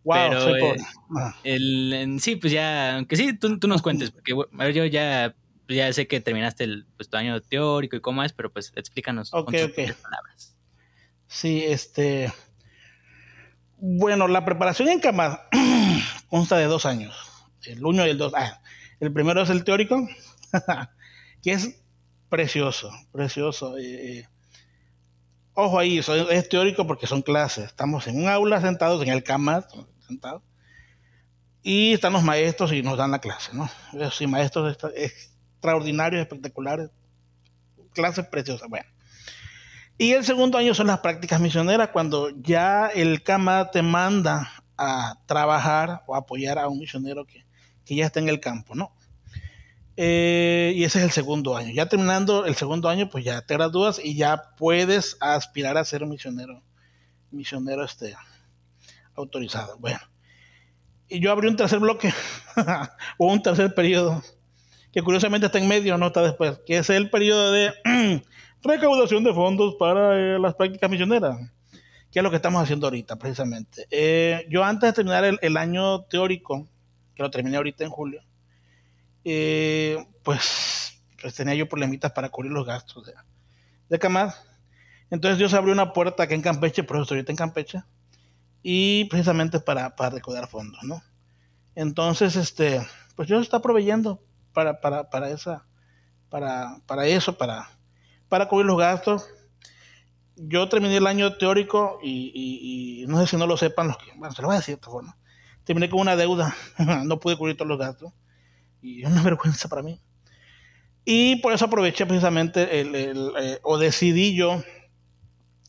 [0.05, 0.81] wow, pero, soy pobre.
[1.17, 4.85] Ah, El, sí, pues ya, aunque sí, tú, tú nos cuentes, porque a ver, yo
[4.85, 5.35] ya,
[5.67, 8.73] pues ya sé que terminaste el, pues, tu año teórico y cómo es, pero pues
[8.77, 9.75] explícanos Ok, con tus ok.
[9.75, 10.57] propias palabras.
[11.27, 12.31] Sí, este.
[13.79, 15.41] Bueno, la preparación en cama
[16.29, 17.15] consta de dos años.
[17.65, 18.33] El uno y el dos.
[18.37, 18.61] Ah,
[19.01, 20.09] el primero es el teórico,
[21.43, 21.81] que es
[22.29, 23.77] precioso, precioso.
[23.79, 24.29] eh, eh.
[25.55, 27.67] ojo ahí, es teórico porque son clases.
[27.67, 29.67] Estamos en un aula sentados en el cama,
[30.07, 30.43] sentados.
[31.63, 33.69] Y están los maestros y nos dan la clase, ¿no?
[33.93, 36.91] Esos sí, maestros extra- extraordinarios, espectaculares.
[37.93, 38.69] Clases preciosas.
[38.69, 38.87] Bueno.
[39.99, 45.21] Y el segundo año son las prácticas misioneras, cuando ya el CAMA te manda a
[45.27, 47.45] trabajar o apoyar a un misionero que,
[47.85, 48.93] que ya está en el campo, ¿no?
[50.01, 51.73] Eh, y ese es el segundo año.
[51.73, 56.05] Ya terminando el segundo año, pues ya te gradúas y ya puedes aspirar a ser
[56.05, 56.63] un misionero,
[57.33, 58.15] misionero este,
[59.17, 59.77] autorizado.
[59.79, 59.99] Bueno,
[61.09, 62.15] y yo abrí un tercer bloque
[63.19, 64.23] o un tercer periodo,
[64.93, 67.73] que curiosamente está en medio, no está después, que es el periodo de
[68.63, 71.39] recaudación de fondos para eh, las prácticas misioneras,
[72.11, 73.87] que es lo que estamos haciendo ahorita precisamente.
[73.91, 76.69] Eh, yo antes de terminar el, el año teórico,
[77.15, 78.23] que lo terminé ahorita en julio,
[79.25, 83.13] eh, pues, pues tenía yo problemitas para cubrir los gastos de,
[83.89, 84.33] de CAMAD.
[85.11, 87.83] Entonces Dios abrió una puerta aquí en Campeche, por eso estoy ahorita en Campeche,
[88.63, 91.03] y precisamente para, para recaudar fondos, ¿no?
[91.75, 92.87] Entonces, este,
[93.17, 94.21] pues Dios está proveyendo
[94.53, 95.65] para, para, para esa,
[96.29, 97.71] para, para eso, para,
[98.29, 99.29] para cubrir los gastos.
[100.41, 103.99] Yo terminé el año teórico y, y- y no sé si no lo sepan los
[103.99, 105.17] que, bueno, se lo voy a decir de esta forma.
[105.65, 106.55] Terminé con una deuda,
[107.05, 108.13] no pude cubrir todos los gastos
[108.83, 110.01] y es una vergüenza para mí.
[111.05, 114.63] Y por eso aproveché precisamente el, el, eh, o decidí yo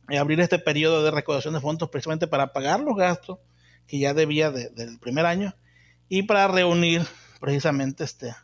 [0.09, 3.39] eh, abrir este periodo de recaudación de fondos precisamente para pagar los gastos
[3.87, 5.55] que ya debía de- del primer año
[6.09, 7.03] y para reunir
[7.39, 8.35] precisamente este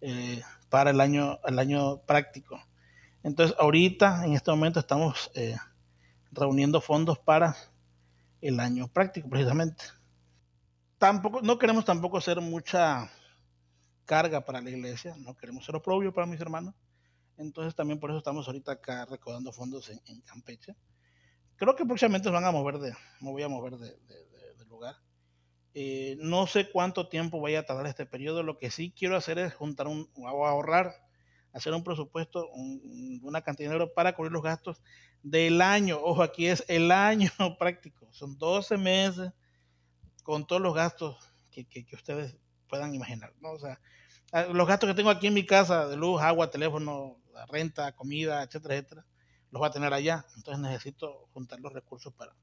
[0.00, 2.60] eh, para el año el año práctico
[3.24, 5.56] entonces ahorita en este momento estamos eh,
[6.30, 7.56] reuniendo fondos para
[8.40, 9.84] el año práctico, precisamente.
[10.98, 13.10] Tampoco, no queremos tampoco hacer mucha
[14.04, 16.74] carga para la iglesia, no queremos ser oprobio para mis hermanos.
[17.38, 20.76] Entonces también por eso estamos ahorita acá recaudando fondos en, Campeche.
[21.56, 23.96] Creo que próximamente nos van a mover de, me voy a mover de,
[24.68, 24.96] lugar.
[25.72, 28.42] Eh, no sé cuánto tiempo vaya a tardar este periodo.
[28.42, 31.03] Lo que sí quiero hacer es juntar un, o ahorrar,
[31.54, 32.50] hacer un presupuesto,
[33.22, 34.82] una cantidad de dinero para cubrir los gastos
[35.22, 35.98] del año.
[36.02, 38.12] Ojo, aquí es el año práctico.
[38.12, 39.32] Son 12 meses
[40.24, 41.16] con todos los gastos
[41.50, 42.36] que, que, ustedes
[42.68, 43.52] puedan imaginar, ¿no?
[43.52, 43.80] O sea,
[44.52, 48.74] los gastos que tengo aquí en mi casa, de luz, agua, teléfono, renta, comida, etcétera,
[48.74, 49.06] etcétera,
[49.52, 50.26] los voy a tener allá.
[50.36, 52.34] Entonces necesito juntar los recursos para,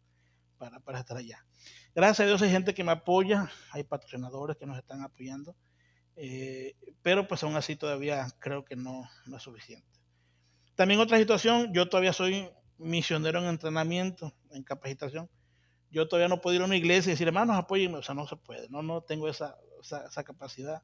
[0.58, 1.46] para, para estar allá.
[1.94, 5.54] Gracias a Dios hay gente que me apoya, hay patrocinadores que nos están apoyando,
[6.24, 9.88] eh, pero pues aún así todavía creo que no, no es suficiente.
[10.76, 12.48] También otra situación, yo todavía soy
[12.78, 15.32] misionero en entrenamiento, en capacitación.
[15.90, 17.98] Yo todavía no puedo ir a una iglesia y decir, hermanos, apóyenme.
[17.98, 18.70] O sea, no se puede.
[18.70, 20.84] No, no tengo esa, esa, capacidad,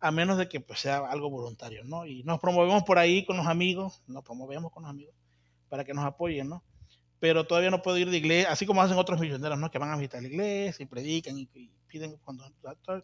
[0.00, 2.04] a menos de que pues, sea algo voluntario, ¿no?
[2.04, 5.14] Y nos promovemos por ahí con los amigos, nos promovemos con los amigos
[5.68, 6.64] para que nos apoyen, ¿no?
[7.20, 9.70] Pero todavía no puedo ir de iglesia, así como hacen otros misioneros, ¿no?
[9.70, 12.50] Que van a visitar la iglesia y predican y, piden cuando...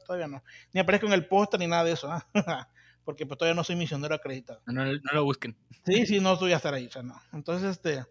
[0.04, 0.42] Todavía no.
[0.72, 2.26] Ni aparezco en el póster ni nada de eso, ¿ah?
[3.04, 4.62] Porque pues todavía no soy misionero acreditado.
[4.66, 5.56] No, no, lo busquen.
[5.84, 7.20] Sí, sí, no estoy a estar ahí, o sea, no.
[7.32, 8.04] Entonces, este...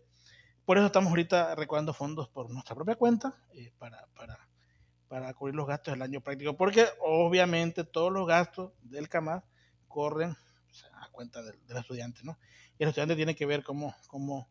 [0.65, 4.37] Por eso estamos ahorita recaudando fondos por nuestra propia cuenta eh, para, para
[5.11, 9.43] para cubrir los gastos del año práctico, porque obviamente todos los gastos del CAMAS
[9.89, 10.37] corren
[10.93, 12.39] a cuenta del, estudiante, ¿no?
[12.79, 14.49] Y el estudiante tiene que ver cómo, cómo,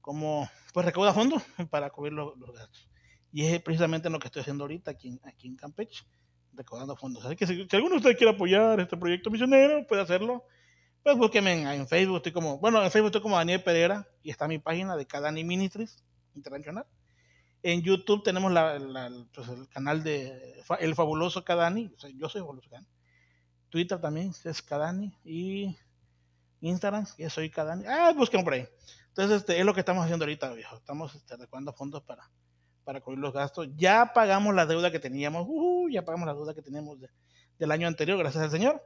[0.00, 2.88] cómo pues recauda fondos para cubrir los, gastos.
[3.34, 6.04] Y es precisamente lo que estoy haciendo ahorita aquí en, aquí en Campeche,
[6.52, 7.24] recaudando fondos.
[7.24, 10.44] Así que si, alguno de ustedes quiere apoyar este proyecto misionero, puede hacerlo.
[11.02, 14.46] Pues búsqueme en, Facebook, estoy como, bueno, en Facebook estoy como Daniel Pereira y está
[14.46, 16.04] mi página de Cadani Ministries
[16.36, 16.86] Internacional.
[17.64, 18.52] En YouTube tenemos
[19.34, 21.92] pues, el canal de El Fabuloso Cadani.
[22.14, 22.86] yo soy Fabuloso Cadani.
[23.68, 25.12] Twitter también es Cadani.
[25.24, 25.76] Y
[26.60, 27.84] Instagram, yo soy Cadani.
[27.88, 28.68] Ah, busquen por ahí.
[29.08, 30.76] Entonces, este, es lo que estamos haciendo ahorita, viejo.
[30.76, 31.36] Estamos este,
[31.76, 32.30] fondos para,
[32.84, 33.68] para cubrir los gastos.
[33.76, 35.46] Ya pagamos la deuda que teníamos.
[35.48, 36.98] Uh, ya pagamos la deuda que teníamos
[37.58, 38.82] del año anterior, gracias al Señor.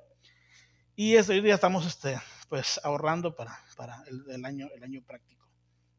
[0.96, 2.18] Y este día estamos este,
[2.48, 5.48] pues, ahorrando para, para el, año, el año práctico.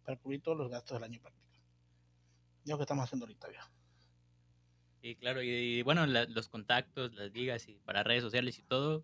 [0.03, 1.39] Para cubrir todos los gastos del año práctico
[2.69, 3.69] lo que estamos haciendo ahorita, ya.
[5.01, 9.03] Sí, claro, y, bueno, los contactos, las ligas y para redes sociales y todo,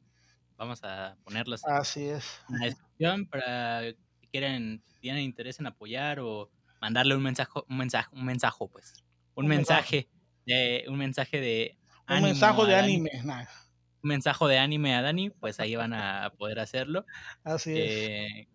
[0.58, 2.42] vamos a ponerlas Así es.
[2.50, 3.82] en la descripción para
[4.20, 6.52] si quieren, si tienen interés en apoyar o
[6.86, 8.94] mandarle un mensaje, un mensaje, un mensaje, pues,
[9.34, 10.08] un, mensaje,
[10.46, 11.78] de, un mensaje de
[12.08, 16.60] un mensaje de anime, un mensaje de anime a Dani, pues ahí van a poder
[16.60, 17.08] hacerlo.
[17.44, 17.92] Así es.
[17.92, 18.48] Eh,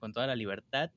[0.00, 0.90] con toda la libertad.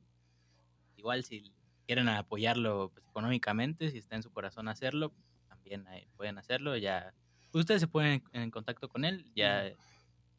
[0.96, 1.52] Igual si
[1.86, 5.12] quieren apoyarlo pues, económicamente, si está en su corazón hacerlo,
[5.50, 6.78] también pueden hacerlo.
[6.78, 7.14] Ya
[7.52, 9.74] ustedes se ponen en contacto con él, ya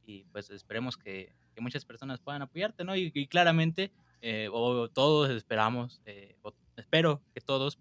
[0.06, 2.96] y pues esperemos que, muchas personas puedan apoyarte, ¿no?
[2.96, 6.36] Y, claramente, eh, o todos esperamos, eh,
[6.76, 7.78] espero que todos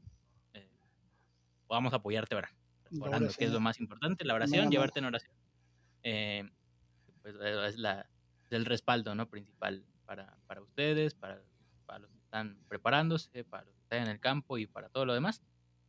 [0.54, 0.70] eh,
[1.68, 2.52] podamos apoyarte, ¿verdad?
[3.00, 5.36] Orando, que es lo más importante, la oración, llevarte en oración.
[6.02, 8.10] pues es la,
[8.50, 9.30] el respaldo, ¿no?
[9.30, 11.42] Principal para, para ustedes, para,
[11.86, 15.42] para los están preparándose para estar en el campo y para todo lo demás.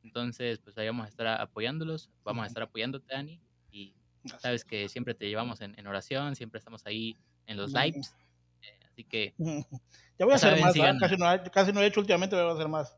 [0.03, 3.94] Entonces, pues ahí vamos a estar apoyándolos, vamos a estar apoyándote, Dani, y
[4.38, 8.24] sabes que siempre te llevamos en, oración, siempre estamos ahí en los lives, eh,
[9.01, 9.34] así que...
[10.18, 12.68] Ya voy a hacer más, casi, no, casi no he hecho últimamente, voy a hacer
[12.68, 12.94] más.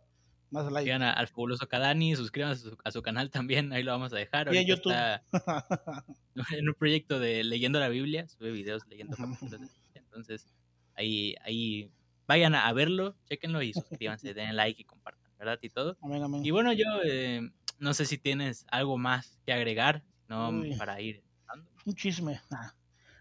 [0.50, 0.82] Más live.
[0.82, 4.52] Sigan al fabuloso Kadani, suscríbanse a su, canal también, ahí lo vamos a dejar.
[4.52, 4.92] Y en YouTube.
[6.50, 9.70] en un proyecto de leyendo la Biblia, sube videos leyendo capítulos.
[9.94, 10.52] Entonces,
[10.96, 11.92] ahí, ahí
[12.26, 15.60] vayan a, verlo, chequenlo y suscríbanse, den like y compartan, ¿verdad?
[15.62, 15.96] Y todo.
[16.42, 21.22] Y bueno, yo eh, no sé si tienes algo más que agregar, no para ir.
[21.86, 22.40] Un chisme.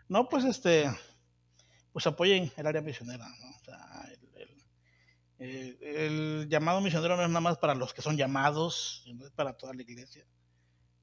[0.10, 0.90] No, pues este,
[1.92, 3.50] pues apoyen el área misionera, ¿no?
[3.50, 4.10] O sea,
[5.38, 9.32] el, el, llamado misionero no es nada más para los que son llamados, no es
[9.32, 10.26] para toda la iglesia.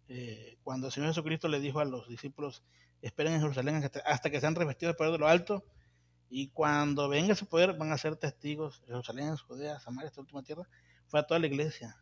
[0.09, 2.63] Eh, cuando el Señor Jesucristo le dijo a los discípulos,
[3.03, 5.65] esperen en Jerusalén hasta que sean revestidos de poder de lo alto,
[6.31, 8.83] y cuando venga ese poder, van a ser testigos.
[8.87, 10.69] Jerusalén, Judea, Samaria, esta última tierra,
[11.07, 11.97] fue a toda la iglesia.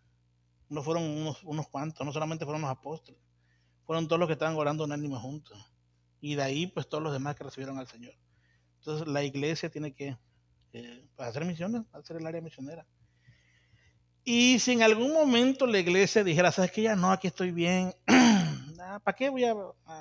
[0.69, 3.21] No fueron unos, unos cuantos, no solamente fueron los apóstoles,
[3.85, 5.73] fueron todos los que estaban orando unánime juntos.
[6.21, 8.15] Y de ahí, pues todos los demás que recibieron al Señor.
[8.87, 10.17] Entonces, la iglesia tiene que
[10.73, 12.87] eh, hacer misiones, hacer el área misionera.
[14.23, 16.83] Y si en algún momento la iglesia dijera, ¿sabes qué?
[16.83, 17.93] Ya no, aquí estoy bien.
[18.89, 19.53] Ah, ¿Para qué voy a,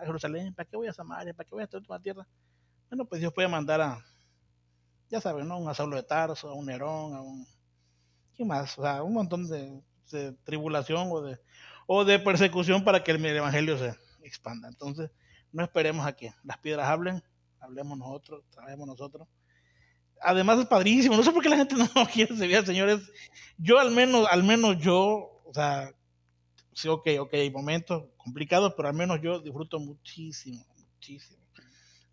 [0.02, 0.54] Jerusalén?
[0.54, 1.34] ¿Para qué voy a Samaria?
[1.34, 2.28] ¿Para qué voy a esta última tierra?
[2.88, 4.06] Bueno, pues Dios puede mandar a,
[5.10, 5.58] ya saben, ¿no?
[5.58, 7.48] Un Saulo de Tarso, a un Nerón, a un,
[8.36, 8.78] ¿qué más?
[8.78, 9.82] O sea, un montón de,
[10.44, 11.40] tribulación o de,
[11.88, 14.68] o de persecución para que el evangelio se expanda.
[14.68, 15.10] Entonces,
[15.52, 17.24] no esperemos a que las piedras hablen,
[17.66, 19.28] hablemos nosotros, trabajemos nosotros.
[20.22, 23.02] Además es padrísimo, no sé por qué la gente no quiere servir señores.
[23.58, 25.92] Yo al menos, al menos yo, o sea,
[26.74, 31.46] sí, ok, ok, hay momentos complicados, pero al menos yo disfruto muchísimo, muchísimo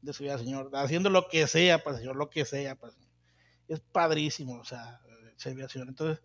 [0.02, 3.10] de su vida, Señor, haciendo lo que sea para Señor, lo que sea para Señor.
[3.68, 5.00] Es padrísimo, o sea,
[5.36, 5.88] servir al Señor.
[5.88, 6.22] Entonces,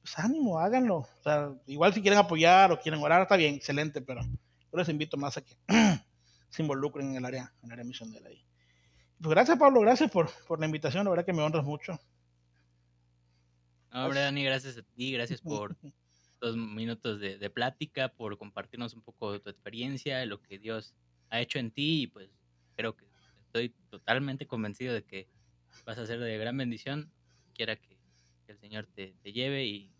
[0.00, 0.98] pues ánimo, háganlo.
[0.98, 4.88] O sea, igual si quieren apoyar o quieren orar, está bien, excelente, pero yo les
[4.88, 5.56] invito más a que
[6.48, 8.46] se involucren en el área, en el área misionera ahí.
[9.20, 11.98] Pues gracias, Pablo, gracias por, por la invitación, la verdad que me honras mucho.
[13.92, 15.76] No, hombre, Dani, gracias a ti, gracias por
[16.40, 20.58] dos minutos de, de, plática, por compartirnos un poco de tu experiencia, de lo que
[20.58, 20.94] Dios
[21.30, 22.28] ha hecho en ti y pues
[22.76, 23.06] creo que
[23.46, 25.28] estoy totalmente convencido de que
[25.86, 27.10] vas a ser de gran bendición,
[27.54, 27.96] quiera que,
[28.48, 29.92] el Señor te, te, lleve y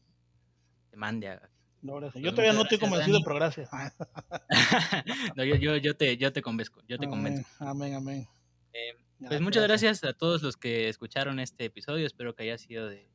[0.90, 1.50] te mande a...
[1.82, 2.12] No, gracias.
[2.12, 3.68] Pues yo todavía no estoy convencido, pero gracias.
[5.36, 7.44] no, yo, yo, yo, te, yo te convenzco, yo te convenzo.
[7.58, 8.28] Amén, amén.
[8.72, 12.88] Eh, pues muchas gracias a todos los que escucharon este episodio, espero que haya sido
[12.88, 13.08] de,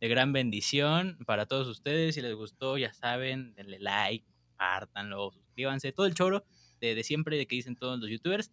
[0.00, 2.14] de gran bendición para todos ustedes.
[2.14, 6.44] Si les gustó, ya saben, denle like, compártanlo, suscríbanse, todo el choro
[6.80, 8.52] de, de siempre de que dicen todos los youtubers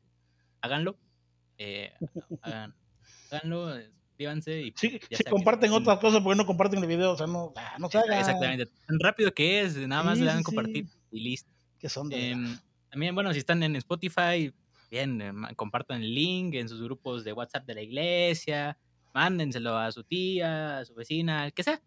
[0.66, 0.98] háganlo.
[1.58, 1.94] Eh,
[3.32, 3.74] háganlo,
[4.08, 7.54] suscríbanse y sí, si comparten otras cosas porque no comparten el video, o sea, no,
[7.56, 8.20] ah, no se hagan.
[8.20, 11.52] Exactamente, tan rápido que es, nada más le dan compartir y listo.
[11.80, 12.58] Que son em,
[12.90, 14.54] también, bueno, si están en Spotify,
[14.90, 18.78] bien, eh, compartan el link en sus grupos de WhatsApp de la iglesia,
[19.14, 21.82] mándenselo a su tía, a su vecina, al que sea,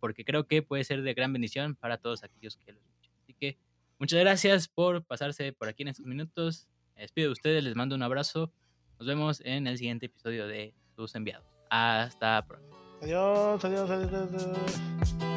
[0.00, 3.12] porque creo que puede ser de gran bendición para todos aquellos que lo escuchan.
[3.22, 3.58] Así que
[3.98, 6.68] muchas gracias por pasarse por aquí en estos minutos.
[6.96, 8.52] Me despido de ustedes, les mando un abrazo.
[8.98, 11.46] Nos vemos en el siguiente episodio de Tus Enviados.
[11.70, 12.76] Hasta pronto.
[13.02, 13.90] adiós, adiós.
[13.90, 14.32] adiós.
[14.32, 15.27] adiós.